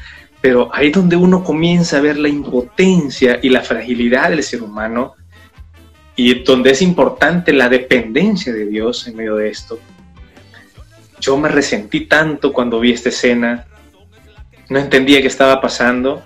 [0.41, 5.15] pero ahí donde uno comienza a ver la impotencia y la fragilidad del ser humano
[6.15, 9.79] y donde es importante la dependencia de Dios en medio de esto.
[11.19, 13.65] Yo me resentí tanto cuando vi esta escena,
[14.69, 16.23] no entendía qué estaba pasando,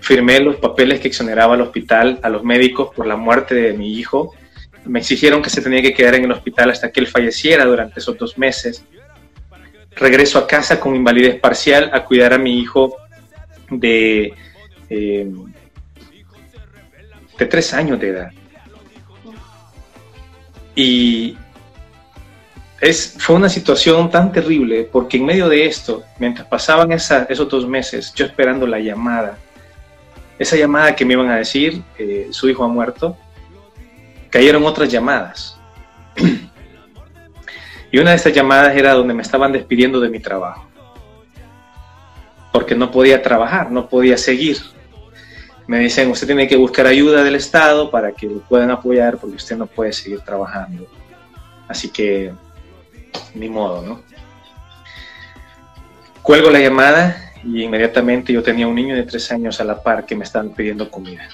[0.00, 3.92] firmé los papeles que exoneraba al hospital, a los médicos por la muerte de mi
[3.92, 4.34] hijo,
[4.84, 8.00] me exigieron que se tenía que quedar en el hospital hasta que él falleciera durante
[8.00, 8.84] esos dos meses
[9.98, 12.96] regreso a casa con invalidez parcial a cuidar a mi hijo
[13.70, 14.32] de,
[14.88, 15.30] eh,
[17.38, 18.30] de tres años de edad.
[20.74, 21.36] Y
[22.80, 27.66] es, fue una situación tan terrible porque en medio de esto, mientras pasaban esos dos
[27.66, 29.36] meses, yo esperando la llamada,
[30.38, 33.16] esa llamada que me iban a decir, que su hijo ha muerto,
[34.30, 35.58] cayeron otras llamadas.
[37.90, 40.68] Y una de esas llamadas era donde me estaban despidiendo de mi trabajo.
[42.52, 44.58] Porque no podía trabajar, no podía seguir.
[45.66, 49.36] Me dicen, usted tiene que buscar ayuda del Estado para que lo puedan apoyar porque
[49.36, 50.86] usted no puede seguir trabajando.
[51.66, 52.32] Así que,
[53.34, 54.02] ni modo, ¿no?
[56.22, 60.04] Cuelgo la llamada y inmediatamente yo tenía un niño de tres años a la par
[60.04, 61.28] que me estaban pidiendo comida.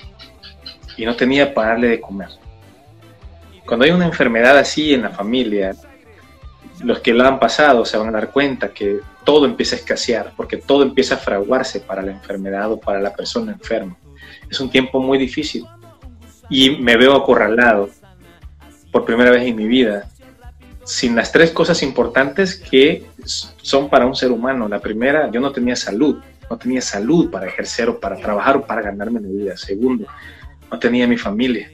[0.97, 2.29] Y no tenía para darle de comer.
[3.67, 5.75] Cuando hay una enfermedad así en la familia,
[6.83, 10.33] los que lo han pasado se van a dar cuenta que todo empieza a escasear,
[10.37, 13.97] porque todo empieza a fraguarse para la enfermedad o para la persona enferma.
[14.51, 15.67] Es un tiempo muy difícil
[16.49, 17.89] y me veo acorralado
[18.93, 20.09] por primera vez en mi vida
[20.85, 24.69] sin las tres cosas importantes que son para un ser humano.
[24.69, 26.19] La primera, yo no tenía salud,
[26.51, 29.57] no tenía salud para ejercer o para trabajar o para ganarme la vida.
[29.57, 30.07] Segundo,
[30.71, 31.71] no tenía mi familia,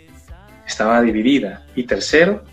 [0.66, 1.66] estaba dividida.
[1.74, 2.44] Y tercero,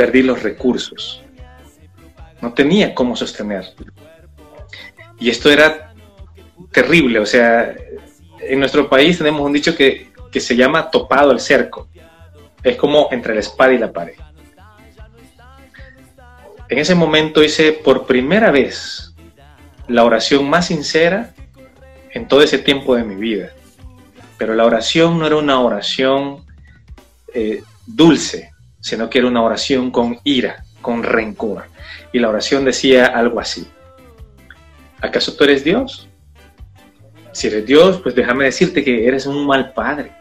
[0.00, 1.22] perdí los recursos.
[2.40, 3.66] No tenía cómo sostener.
[5.18, 5.92] Y esto era
[6.72, 7.74] terrible, o sea,
[8.40, 11.86] en nuestro país tenemos un dicho que, que se llama topado el cerco.
[12.62, 14.14] Es como entre la espada y la pared.
[16.70, 19.14] En ese momento hice por primera vez
[19.86, 21.34] la oración más sincera
[22.14, 23.50] en todo ese tiempo de mi vida.
[24.38, 26.46] Pero la oración no era una oración
[27.34, 31.64] eh, dulce, sino que era una oración con ira, con rencor.
[32.12, 33.66] Y la oración decía algo así.
[35.00, 36.08] ¿Acaso tú eres Dios?
[37.32, 40.12] Si eres Dios, pues déjame decirte que eres un mal padre.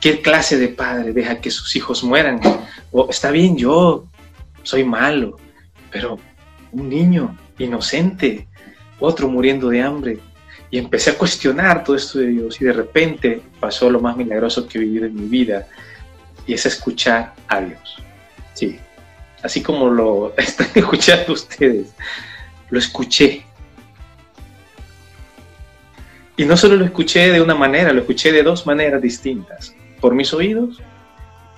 [0.00, 2.40] ¿Qué clase de padre deja que sus hijos mueran?
[2.90, 4.06] O, está bien, yo
[4.62, 5.36] soy malo,
[5.90, 6.18] pero
[6.72, 8.48] un niño inocente,
[8.98, 10.18] otro muriendo de hambre.
[10.70, 14.68] Y empecé a cuestionar todo esto de Dios y de repente pasó lo más milagroso
[14.68, 15.66] que he vivido en mi vida
[16.46, 18.02] y es escuchar a Dios.
[18.54, 18.78] Sí,
[19.42, 21.94] así como lo están escuchando ustedes,
[22.70, 23.44] lo escuché.
[26.36, 30.14] Y no solo lo escuché de una manera, lo escuché de dos maneras distintas, por
[30.14, 30.80] mis oídos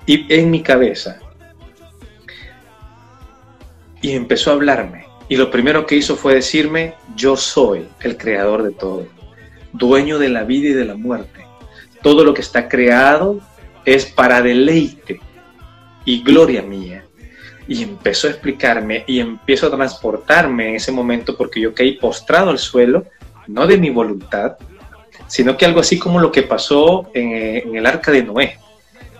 [0.05, 1.19] y en mi cabeza.
[4.03, 5.05] y empezó a hablarme.
[5.29, 9.07] Y lo primero que hizo fue decirme, yo soy el creador de todo,
[9.71, 11.47] dueño de la vida y de la muerte.
[12.03, 13.39] Todo lo que está creado
[13.85, 15.21] es para deleite
[16.05, 17.05] y gloria mía.
[17.67, 22.49] Y empezó a explicarme y empiezo a transportarme en ese momento porque yo caí postrado
[22.49, 23.05] al suelo,
[23.47, 24.57] no de mi voluntad,
[25.27, 28.59] sino que algo así como lo que pasó en, el arca de Noé,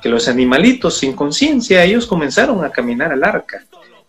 [0.02, 3.66] que los animalitos sin conciencia, ellos comenzaron a caminar al arca.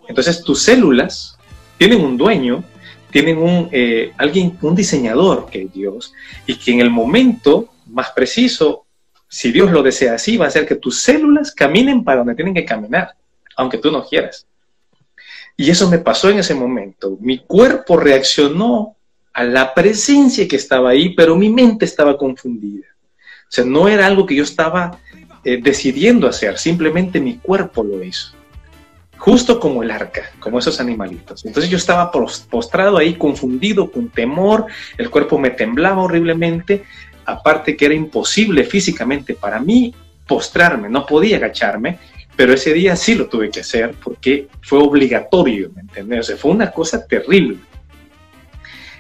[0.09, 1.39] Entonces tus células
[1.79, 2.65] tienen un dueño,
[3.11, 6.13] tienen un, eh, alguien, un diseñador que es Dios,
[6.47, 8.84] y que en el momento más preciso,
[9.35, 12.55] si Dios lo desea así, va a hacer que tus células caminen para donde tienen
[12.55, 13.17] que caminar,
[13.57, 14.47] aunque tú no quieras.
[15.57, 17.19] Y eso me pasó en ese momento.
[17.21, 18.95] Mi cuerpo reaccionó
[19.33, 22.87] a la presencia que estaba ahí, pero mi mente estaba confundida.
[23.49, 25.01] O sea, no era algo que yo estaba
[25.43, 28.37] eh, decidiendo hacer, simplemente mi cuerpo lo hizo.
[29.19, 31.45] Justo como el arca, como esos animalitos.
[31.45, 34.67] Entonces yo estaba postrado ahí, confundido, con temor,
[34.97, 36.85] el cuerpo me temblaba horriblemente,
[37.27, 39.95] aparte que era imposible físicamente para mí
[40.27, 41.99] postrarme, no podía agacharme,
[42.37, 46.35] pero ese día sí lo tuve que hacer porque fue obligatorio, ¿me entiendes?
[46.39, 47.59] Fue una cosa terrible.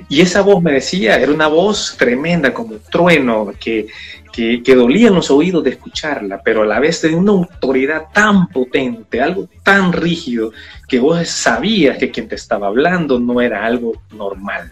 [0.08, 3.87] Y esa voz me decía, era una voz tremenda, como trueno, que,
[4.32, 8.06] que, que dolía en los oídos de escucharla, pero a la vez de una autoridad
[8.12, 10.52] tan potente, algo tan rígido,
[10.88, 14.70] que vos sabías que quien te estaba hablando no era algo normal,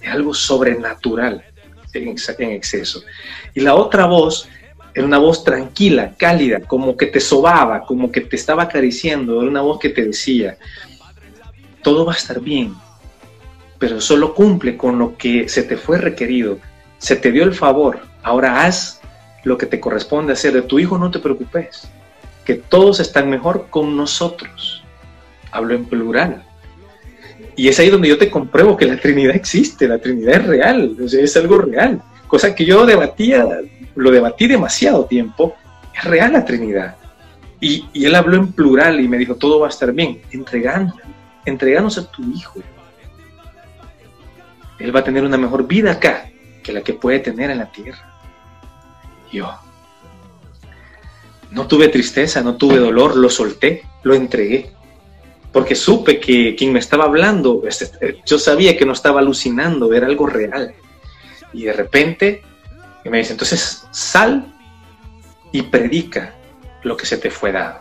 [0.00, 1.44] era algo sobrenatural
[1.94, 3.02] en, exceso.
[3.54, 4.48] Y la otra voz
[4.94, 9.50] era una voz tranquila, cálida, como que te sobaba, como que te estaba acariciando, era
[9.50, 10.56] una voz que te decía,
[11.82, 12.74] todo va a estar bien,
[13.78, 16.58] pero solo cumple con lo que se te fue requerido.
[16.98, 19.00] Se te dio el favor, ahora haz
[19.42, 20.54] lo que te corresponde hacer.
[20.54, 21.88] De tu hijo no te preocupes,
[22.44, 24.82] que todos están mejor con nosotros.
[25.50, 26.44] Hablo en plural.
[27.56, 30.96] Y es ahí donde yo te compruebo que la Trinidad existe, la Trinidad es real,
[31.00, 32.02] es algo real.
[32.26, 33.46] Cosa que yo debatía,
[33.94, 35.54] lo debatí demasiado tiempo,
[35.94, 36.96] es real la Trinidad.
[37.60, 40.94] Y, él habló en plural y me dijo, todo va a estar bien, entregando,
[41.46, 42.60] entreganos a tu hijo
[44.78, 46.28] él va a tener una mejor vida acá
[46.62, 48.18] que la que puede tener en la tierra.
[49.32, 49.50] Yo
[51.50, 54.72] no tuve tristeza, no tuve dolor, lo solté, lo entregué.
[55.54, 60.08] Porque supe que quien me estaba hablando, este, yo sabía que no estaba alucinando, era
[60.08, 60.74] algo real.
[61.52, 62.42] Y de repente
[63.04, 64.52] me dice, entonces sal
[65.52, 66.34] y predica
[66.82, 67.80] lo que se te fue dado.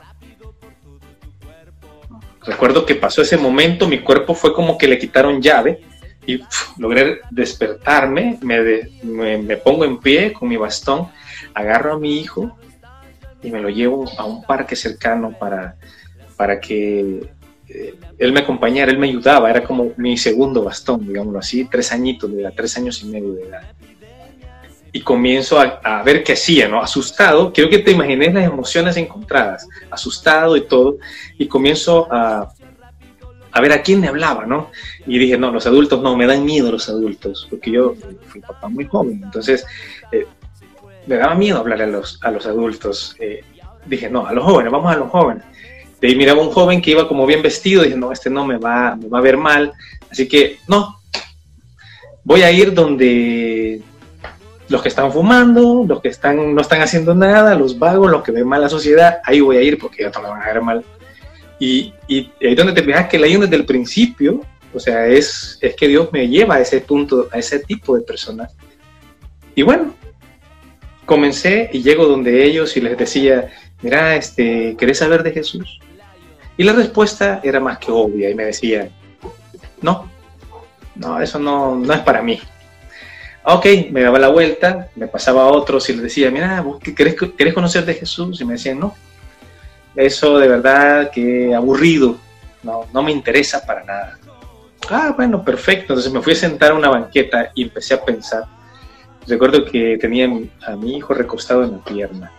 [2.46, 5.82] Recuerdo que pasó ese momento, mi cuerpo fue como que le quitaron llave
[6.28, 6.42] y
[6.78, 11.10] logré despertarme, me, me, pongo en pie con mi bastón,
[11.54, 12.56] agarro a mi hijo
[13.42, 15.76] y me lo llevo a un parque cercano para,
[16.38, 17.30] para que eh,
[18.18, 22.32] él me acompañara, él me ayudaba, era como mi segundo bastón, digámoslo así, tres añitos
[22.32, 23.62] de edad, tres años y medio de edad.
[24.92, 26.80] Y comienzo a, a ver qué hacía, ¿no?
[26.80, 30.98] Asustado, quiero que te imagines las emociones encontradas, asustado y todo,
[31.38, 32.54] y comienzo a,
[33.60, 34.70] ver a quién me hablaba, ¿no?
[35.08, 37.96] Y dije, no, los adultos no, me dan miedo los adultos, porque yo
[38.28, 39.66] fui papá muy joven, entonces
[40.12, 40.28] eh,
[41.08, 43.16] me daba miedo hablar a los, a los adultos.
[43.20, 43.44] Eh,
[43.86, 45.44] dije, no, a los jóvenes, vamos a los jóvenes.
[46.04, 48.58] De ahí miraba un joven que iba como bien vestido, dije, no, este no me
[48.58, 49.72] va, me va a ver mal,
[50.12, 51.00] así que no,
[52.26, 53.80] voy a ir donde
[54.68, 58.34] los que están fumando, los que están, no están haciendo nada, los vagos, los que
[58.34, 60.62] ven mal la sociedad, ahí voy a ir porque ya no me van a ver
[60.62, 60.84] mal.
[61.58, 64.42] Y, y ahí donde te fijas que la desde el principio,
[64.74, 68.04] o sea, es, es que Dios me lleva a ese punto, a ese tipo de
[68.04, 68.54] personas.
[69.56, 69.96] Y bueno,
[71.06, 75.80] comencé y llego donde ellos y les decía, mira, este, ¿querés saber de Jesús?
[76.58, 78.90] Y la respuesta era más que obvia y me decía,
[79.82, 80.10] no,
[80.96, 82.40] no, eso no, no es para mí.
[83.46, 87.16] Ok, me daba la vuelta, me pasaba a otros y les decía, mira, ¿vos querés,
[87.38, 88.40] querés conocer de Jesús?
[88.40, 88.96] Y me decían, no,
[89.96, 92.18] eso de verdad que aburrido,
[92.62, 94.18] no, no me interesa para nada.
[94.90, 95.94] Ah, bueno, perfecto.
[95.94, 98.46] Entonces me fui a sentar a una banqueta y empecé a pensar.
[99.28, 100.30] Recuerdo que tenía
[100.68, 102.32] a mi hijo recostado en la pierna.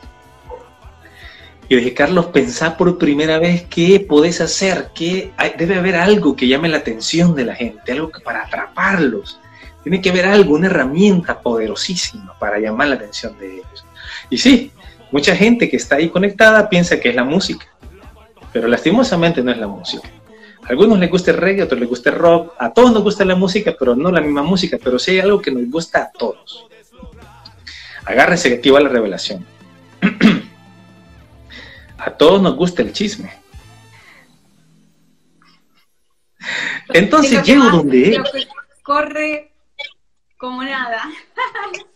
[1.69, 6.47] Y dije, Carlos, pensá por primera vez qué podés hacer, que debe haber algo que
[6.47, 9.41] llame la atención de la gente, algo que para atraparlos.
[9.83, 13.87] Tiene que haber algo, una herramienta poderosísima para llamar la atención de ellos.
[14.31, 14.73] Y sí,
[15.15, 17.67] Mucha gente que está ahí conectada piensa que es la música,
[18.53, 20.09] pero lastimosamente no es la música.
[20.65, 23.05] A algunos les gusta el reggae, a otros les gusta el rock, a todos nos
[23.05, 26.03] gusta la música, pero no la misma música, pero sí hay algo que nos gusta
[26.03, 26.67] a todos.
[28.05, 29.47] Agárrense que aquí va la revelación.
[31.99, 33.31] A todos nos gusta el chisme.
[36.93, 38.25] Entonces llego donde él.
[38.83, 39.53] Corre
[40.37, 41.03] como nada.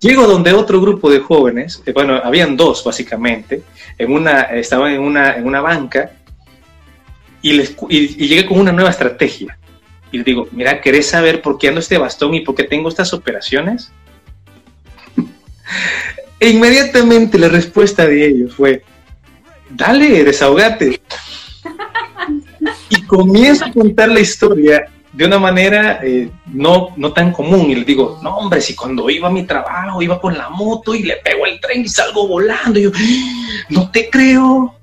[0.00, 3.62] Llego donde otro grupo de jóvenes, eh, bueno, habían dos básicamente,
[3.98, 6.12] en una, estaban en una, en una banca
[7.42, 9.58] y, les, y, llegué con una nueva estrategia.
[10.10, 12.88] Y les digo, mira, ¿querés saber por qué ando este bastón y por qué tengo
[12.88, 13.92] estas operaciones?
[16.40, 18.82] e inmediatamente la respuesta de ellos fue,
[19.70, 21.00] dale, desahogate.
[22.90, 27.70] y comienzo a contar la historia de una manera eh, no, no tan común.
[27.70, 30.94] Y le digo, no, hombre, si cuando iba a mi trabajo, iba con la moto
[30.94, 32.78] y le pego el tren y salgo volando.
[32.78, 32.90] Y yo,
[33.70, 34.74] no te creo,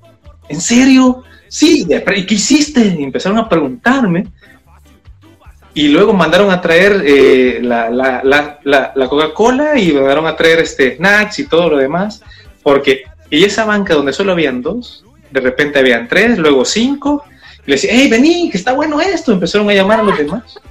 [0.48, 1.24] ¿en serio?
[1.48, 2.96] Sí, ¿y qué hiciste?
[2.98, 4.26] Y empezaron a preguntarme.
[5.74, 10.58] Y luego mandaron a traer eh, la, la, la, la Coca-Cola y mandaron a traer
[10.58, 12.20] este, snacks y todo lo demás.
[12.62, 17.24] Porque, y esa banca donde solo habían dos, de repente habían tres, luego cinco,
[17.66, 19.32] le decía, hey, vení, que está bueno esto.
[19.32, 20.58] Empezaron a llamar a los demás.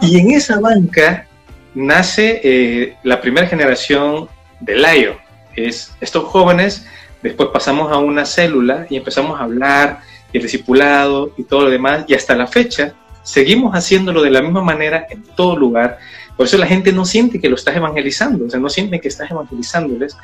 [0.00, 1.28] Y en esa banca
[1.72, 4.28] nace eh, la primera generación
[4.58, 5.16] de Lion.
[5.54, 6.84] Es estos jóvenes,
[7.22, 10.00] después pasamos a una célula y empezamos a hablar,
[10.32, 14.42] y el discipulado y todo lo demás, y hasta la fecha seguimos haciéndolo de la
[14.42, 15.98] misma manera en todo lugar.
[16.36, 19.08] Por eso la gente no siente que lo estás evangelizando, o sea, no siente que
[19.08, 20.16] estás evangelizándoles.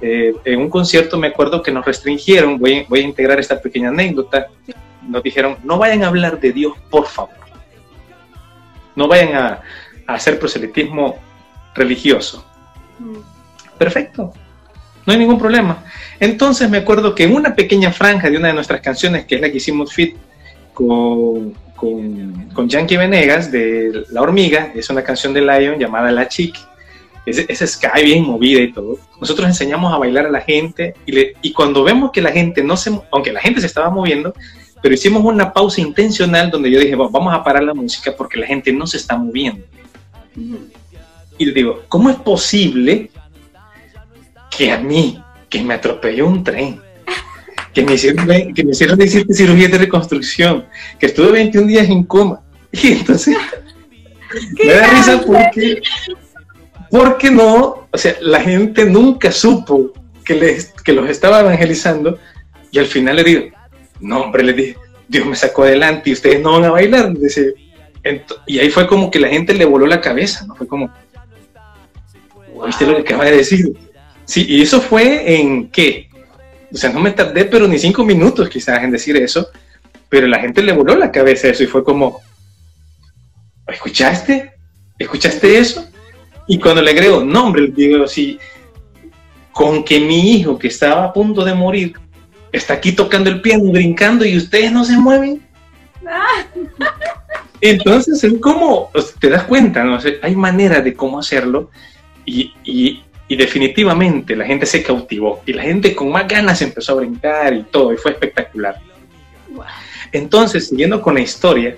[0.00, 3.88] Eh, en un concierto me acuerdo que nos restringieron, voy, voy a integrar esta pequeña
[3.88, 4.46] anécdota,
[5.08, 7.34] nos dijeron, no vayan a hablar de Dios, por favor.
[8.94, 9.60] No vayan a,
[10.06, 11.18] hacer proselitismo
[11.74, 12.44] religioso.
[12.98, 13.18] Mm.
[13.76, 14.32] Perfecto,
[15.04, 15.84] no hay ningún problema.
[16.20, 19.40] Entonces me acuerdo que en una pequeña franja de una de nuestras canciones, que es
[19.40, 20.16] la que hicimos fit
[20.72, 26.28] con, con, con Yankee Venegas, de La Hormiga, es una canción de Lion llamada La
[26.28, 26.56] Chic,
[27.30, 28.98] es, es Sky bien movida y todo.
[29.20, 32.76] Nosotros enseñamos a bailar a la gente y, y cuando vemos que la gente no
[32.76, 34.34] se, aunque la gente se estaba moviendo,
[34.82, 38.46] pero hicimos una pausa intencional donde yo dije, vamos a parar la música porque la
[38.46, 39.64] gente no se está moviendo.
[41.36, 43.10] Y le digo, ¿cómo es posible
[44.50, 46.80] que a mí, que me atropelló un tren,
[47.72, 50.66] que me hicieron, que me hicieron 17 cirugías de reconstrucción,
[50.98, 52.40] que estuve 21 días en coma?
[52.70, 53.34] Y entonces
[54.64, 55.80] me da risa porque,
[56.90, 59.92] porque no, o sea, la gente nunca supo
[60.24, 62.18] que, les, que los estaba evangelizando
[62.70, 63.46] y al final le digo,
[64.00, 64.76] no, hombre, le dije,
[65.08, 67.12] Dios me sacó adelante y ustedes no van a bailar.
[67.16, 67.54] Dice,
[68.46, 70.54] y ahí fue como que la gente le voló la cabeza, ¿no?
[70.54, 70.92] Fue como,
[72.66, 73.76] ¿viste lo que acaba de decir?
[74.24, 76.08] Sí, y eso fue en qué?
[76.72, 79.48] O sea, no me tardé, pero ni cinco minutos quizás en decir eso,
[80.08, 82.20] pero la gente le voló la cabeza eso y fue como,
[83.66, 84.52] ¿escuchaste?
[84.98, 85.88] ¿Escuchaste eso?
[86.48, 88.38] Y cuando le agrego, no, hombre, digo, sí,
[89.52, 91.92] con que mi hijo que estaba a punto de morir
[92.50, 95.42] está aquí tocando el piano, brincando y ustedes no se mueven.
[97.60, 98.90] Entonces es como,
[99.20, 99.98] te das cuenta, ¿no?
[100.22, 101.70] hay manera de cómo hacerlo
[102.24, 103.02] y, y,
[103.36, 107.64] definitivamente la gente se cautivó y la gente con más ganas empezó a brincar y
[107.64, 108.80] todo y fue espectacular.
[110.12, 111.76] Entonces, siguiendo con la historia,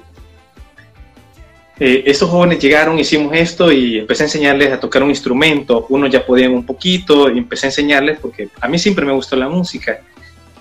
[1.82, 5.86] eh, estos jóvenes llegaron, hicimos esto y empecé a enseñarles a tocar un instrumento.
[5.88, 9.34] Unos ya podían un poquito y empecé a enseñarles porque a mí siempre me gustó
[9.34, 10.00] la música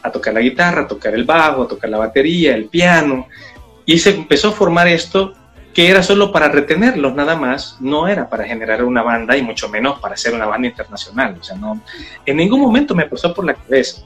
[0.02, 3.28] a tocar la guitarra, a tocar el bajo, a tocar la batería, el piano.
[3.86, 5.34] Y se empezó a formar esto
[5.74, 9.68] que era solo para retenerlos nada más, no era para generar una banda y mucho
[9.68, 11.38] menos para hacer una banda internacional.
[11.38, 11.82] O sea, no,
[12.26, 14.04] en ningún momento me pasó por la cabeza.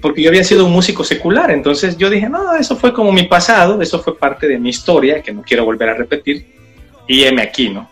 [0.00, 3.24] Porque yo había sido un músico secular, entonces yo dije, no, eso fue como mi
[3.24, 6.46] pasado, eso fue parte de mi historia que no quiero volver a repetir.
[7.08, 7.90] Y heme aquí, ¿no?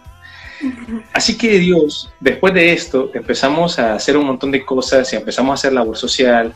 [1.13, 5.51] Así que Dios, después de esto, empezamos a hacer un montón de cosas y empezamos
[5.51, 6.55] a hacer labor social.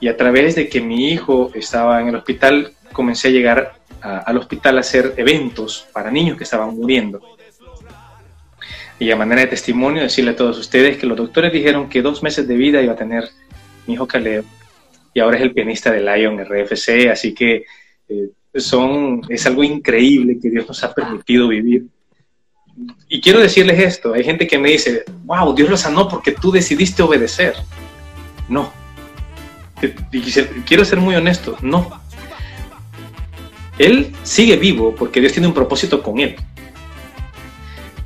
[0.00, 4.36] Y a través de que mi hijo estaba en el hospital, comencé a llegar al
[4.36, 7.20] hospital a hacer eventos para niños que estaban muriendo.
[8.98, 12.22] Y a manera de testimonio, decirle a todos ustedes que los doctores dijeron que dos
[12.22, 13.28] meses de vida iba a tener
[13.86, 14.44] mi hijo Caleb.
[15.12, 17.08] Y ahora es el pianista de Lion RFC.
[17.10, 17.64] Así que
[18.08, 21.86] eh, son, es algo increíble que Dios nos ha permitido vivir
[23.08, 26.50] y quiero decirles esto, hay gente que me dice, wow, Dios lo sanó porque tú
[26.50, 27.54] decidiste obedecer.
[28.48, 28.72] No.
[30.66, 32.02] Quiero ser muy honesto, no.
[33.78, 36.36] Él sigue vivo porque Dios tiene un propósito con él.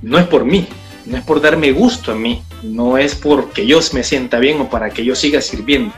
[0.03, 0.67] No es por mí,
[1.09, 4.69] no es por darme gusto a mí, no es porque yo me sienta bien o
[4.69, 5.95] para que yo siga sirviendo.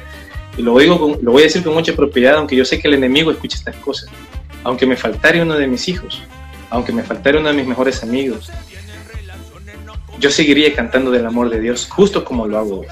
[0.56, 2.94] Y lo, digo lo voy a decir con mucha propiedad, aunque yo sé que el
[2.94, 4.08] enemigo escucha estas cosas.
[4.62, 6.22] Aunque me faltare uno de mis hijos,
[6.68, 8.50] aunque me faltara uno de mis mejores amigos,
[10.18, 12.86] yo seguiría cantando del amor de Dios justo como lo hago hoy.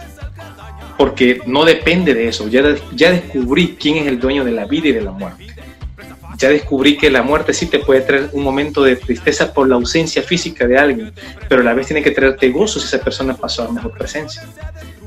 [0.97, 4.89] Porque no depende de eso, ya, ya descubrí quién es el dueño de la vida
[4.89, 5.47] y de la muerte.
[6.39, 9.75] Ya descubrí que la muerte sí te puede traer un momento de tristeza por la
[9.75, 11.13] ausencia física de alguien,
[11.49, 14.43] pero a la vez tiene que traerte gozo si esa persona pasó a mejor presencia.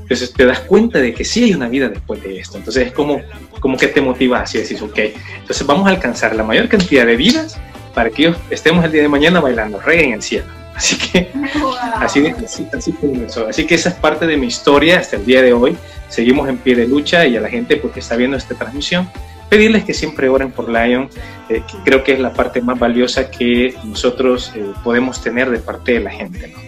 [0.02, 2.58] Entonces te das cuenta de que sí hay una vida después de esto.
[2.58, 3.22] Entonces es como,
[3.60, 4.98] como que te motiva así, decís, ok,
[5.40, 7.58] entonces vamos a alcanzar la mayor cantidad de vidas
[7.94, 10.46] para que estemos el día de mañana bailando reggae en el cielo.
[10.74, 11.30] Así que,
[11.96, 12.94] así, así, así,
[13.48, 15.76] así, que esa es parte de mi historia hasta el día de hoy.
[16.08, 19.08] Seguimos en pie de lucha y a la gente porque está viendo esta transmisión,
[19.52, 21.10] pedirles que siempre oren por Lion,
[21.50, 25.58] eh, que creo que es la parte más valiosa que nosotros eh, podemos tener de
[25.58, 26.48] parte de la gente.
[26.48, 26.58] ¿no?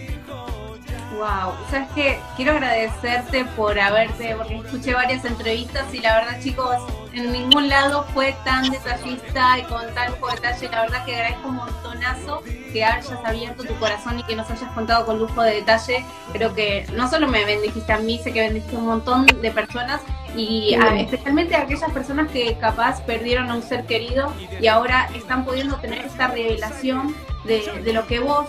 [1.17, 6.75] Wow, sabes que quiero agradecerte por haberte, porque escuché varias entrevistas y la verdad chicos,
[7.11, 11.47] en ningún lado fue tan detallista y con tan lujo detalle, la verdad que agradezco
[11.47, 15.55] un montonazo que hayas abierto tu corazón y que nos hayas contado con lujo de
[15.55, 19.25] detalle, creo que no solo me bendijiste a mí, sé que bendijiste a un montón
[19.25, 20.01] de personas
[20.35, 25.45] y especialmente a aquellas personas que capaz perdieron a un ser querido y ahora están
[25.45, 27.15] pudiendo tener esta revelación
[27.45, 28.47] de, de lo que vos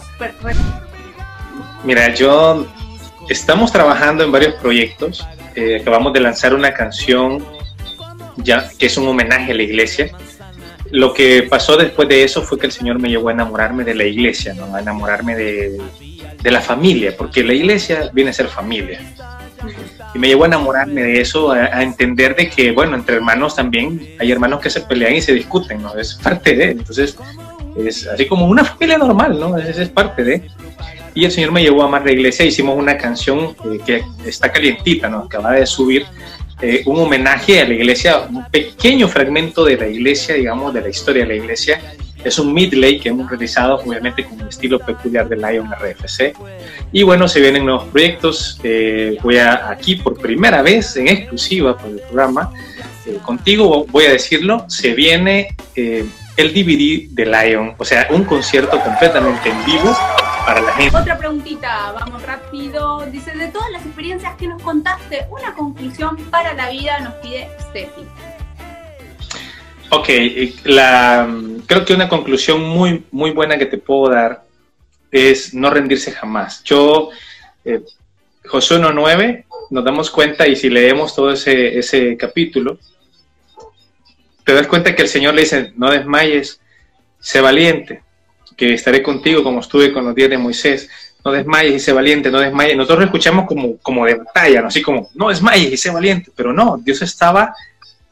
[1.85, 2.67] Mira, yo
[3.29, 5.27] estamos trabajando en varios proyectos.
[5.55, 7.45] Eh, acabamos de lanzar una canción
[8.37, 10.11] ya que es un homenaje a la iglesia.
[10.91, 13.95] Lo que pasó después de eso fue que el Señor me llevó a enamorarme de
[13.95, 14.75] la iglesia, ¿no?
[14.75, 15.81] a enamorarme de,
[16.43, 19.01] de la familia, porque la iglesia viene a ser familia.
[20.15, 24.17] Y me llevó a enamorarme de eso, a, entender de que, bueno, entre hermanos también
[24.19, 25.97] hay hermanos que se pelean y se discuten, ¿no?
[25.97, 27.17] Es parte de, entonces,
[27.77, 29.57] es así como una familia normal, ¿no?
[29.59, 30.49] Es, es parte de
[31.17, 34.53] y el Señor me llevó a más la iglesia, hicimos una canción eh, que está
[34.53, 35.21] calientita, ¿no?
[35.21, 36.05] acaba de subir,
[36.61, 40.89] eh, un homenaje a la iglesia, un pequeño fragmento de la iglesia, digamos, de la
[40.91, 41.81] historia de la iglesia.
[42.27, 46.35] Es un midley que hemos realizado, obviamente, con el estilo peculiar de Lion RFC.
[46.93, 48.59] Y bueno, se vienen nuevos proyectos.
[48.63, 52.53] Eh, voy a aquí por primera vez, en exclusiva por el programa,
[53.23, 59.49] contigo voy a decirlo, se viene el DVD de Lion, o sea, un concierto completamente
[59.49, 59.97] en vivo
[60.93, 63.05] otra preguntita, vamos rápido.
[63.07, 67.49] Dice, de todas las experiencias que nos contaste, una conclusión para la vida nos pide
[67.69, 68.07] Steffi.
[69.91, 70.09] Ok,
[70.65, 71.29] la,
[71.67, 74.45] creo que una conclusión muy, muy buena que te puedo dar
[75.11, 76.63] es no rendirse jamás.
[76.65, 77.11] Yo,
[77.65, 77.81] eh,
[78.47, 82.79] Josué 1.9, nos damos cuenta y si leemos todo ese, ese capítulo,
[84.45, 86.61] te das cuenta que el Señor le dice, no desmayes,
[87.19, 88.03] sé valiente
[88.57, 90.89] que estaré contigo como estuve con los días de Moisés.
[91.25, 92.77] No desmayes y sé valiente, no desmayes.
[92.77, 94.69] Nosotros lo escuchamos como, como de batalla, ¿no?
[94.69, 97.55] así como, no desmayes y sé valiente, pero no, Dios estaba,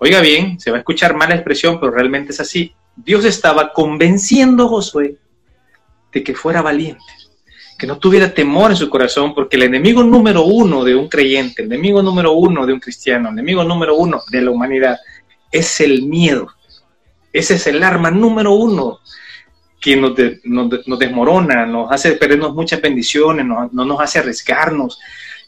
[0.05, 2.75] oiga bien, se va a escuchar mala expresión, pero realmente es así.
[2.95, 5.17] Dios estaba convenciendo a Josué
[6.13, 7.03] de que fuera valiente,
[7.79, 11.63] que no tuviera temor en su corazón, porque el enemigo número uno de un creyente,
[11.63, 14.99] el enemigo número uno de un cristiano, el enemigo número uno de la humanidad,
[15.51, 16.49] es el miedo.
[17.33, 19.01] Ese es el arma número uno
[19.81, 20.13] que nos,
[20.45, 25.01] nos, desmorona, nos hace perdernos muchas bendiciones, no, nos hace arriesgarnos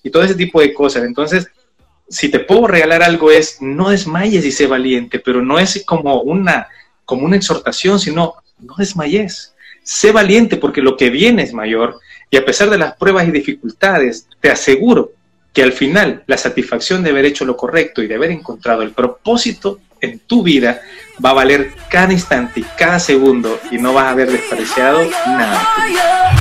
[0.02, 1.04] y todo ese tipo de cosas.
[1.04, 1.46] Entonces,
[2.08, 6.20] si te puedo regalar algo es, no desmayes y sé valiente, pero no es como
[6.22, 6.68] una,
[7.04, 9.54] como una exhortación, sino no desmayes.
[9.82, 12.00] Sé valiente porque lo que viene es mayor
[12.30, 15.12] y a pesar de las pruebas y dificultades, te aseguro
[15.52, 18.90] que al final la satisfacción de haber hecho lo correcto y de haber encontrado el
[18.90, 20.82] propósito en tu vida
[21.24, 26.35] va a valer cada instante y cada segundo y no vas a haber despreciado nada.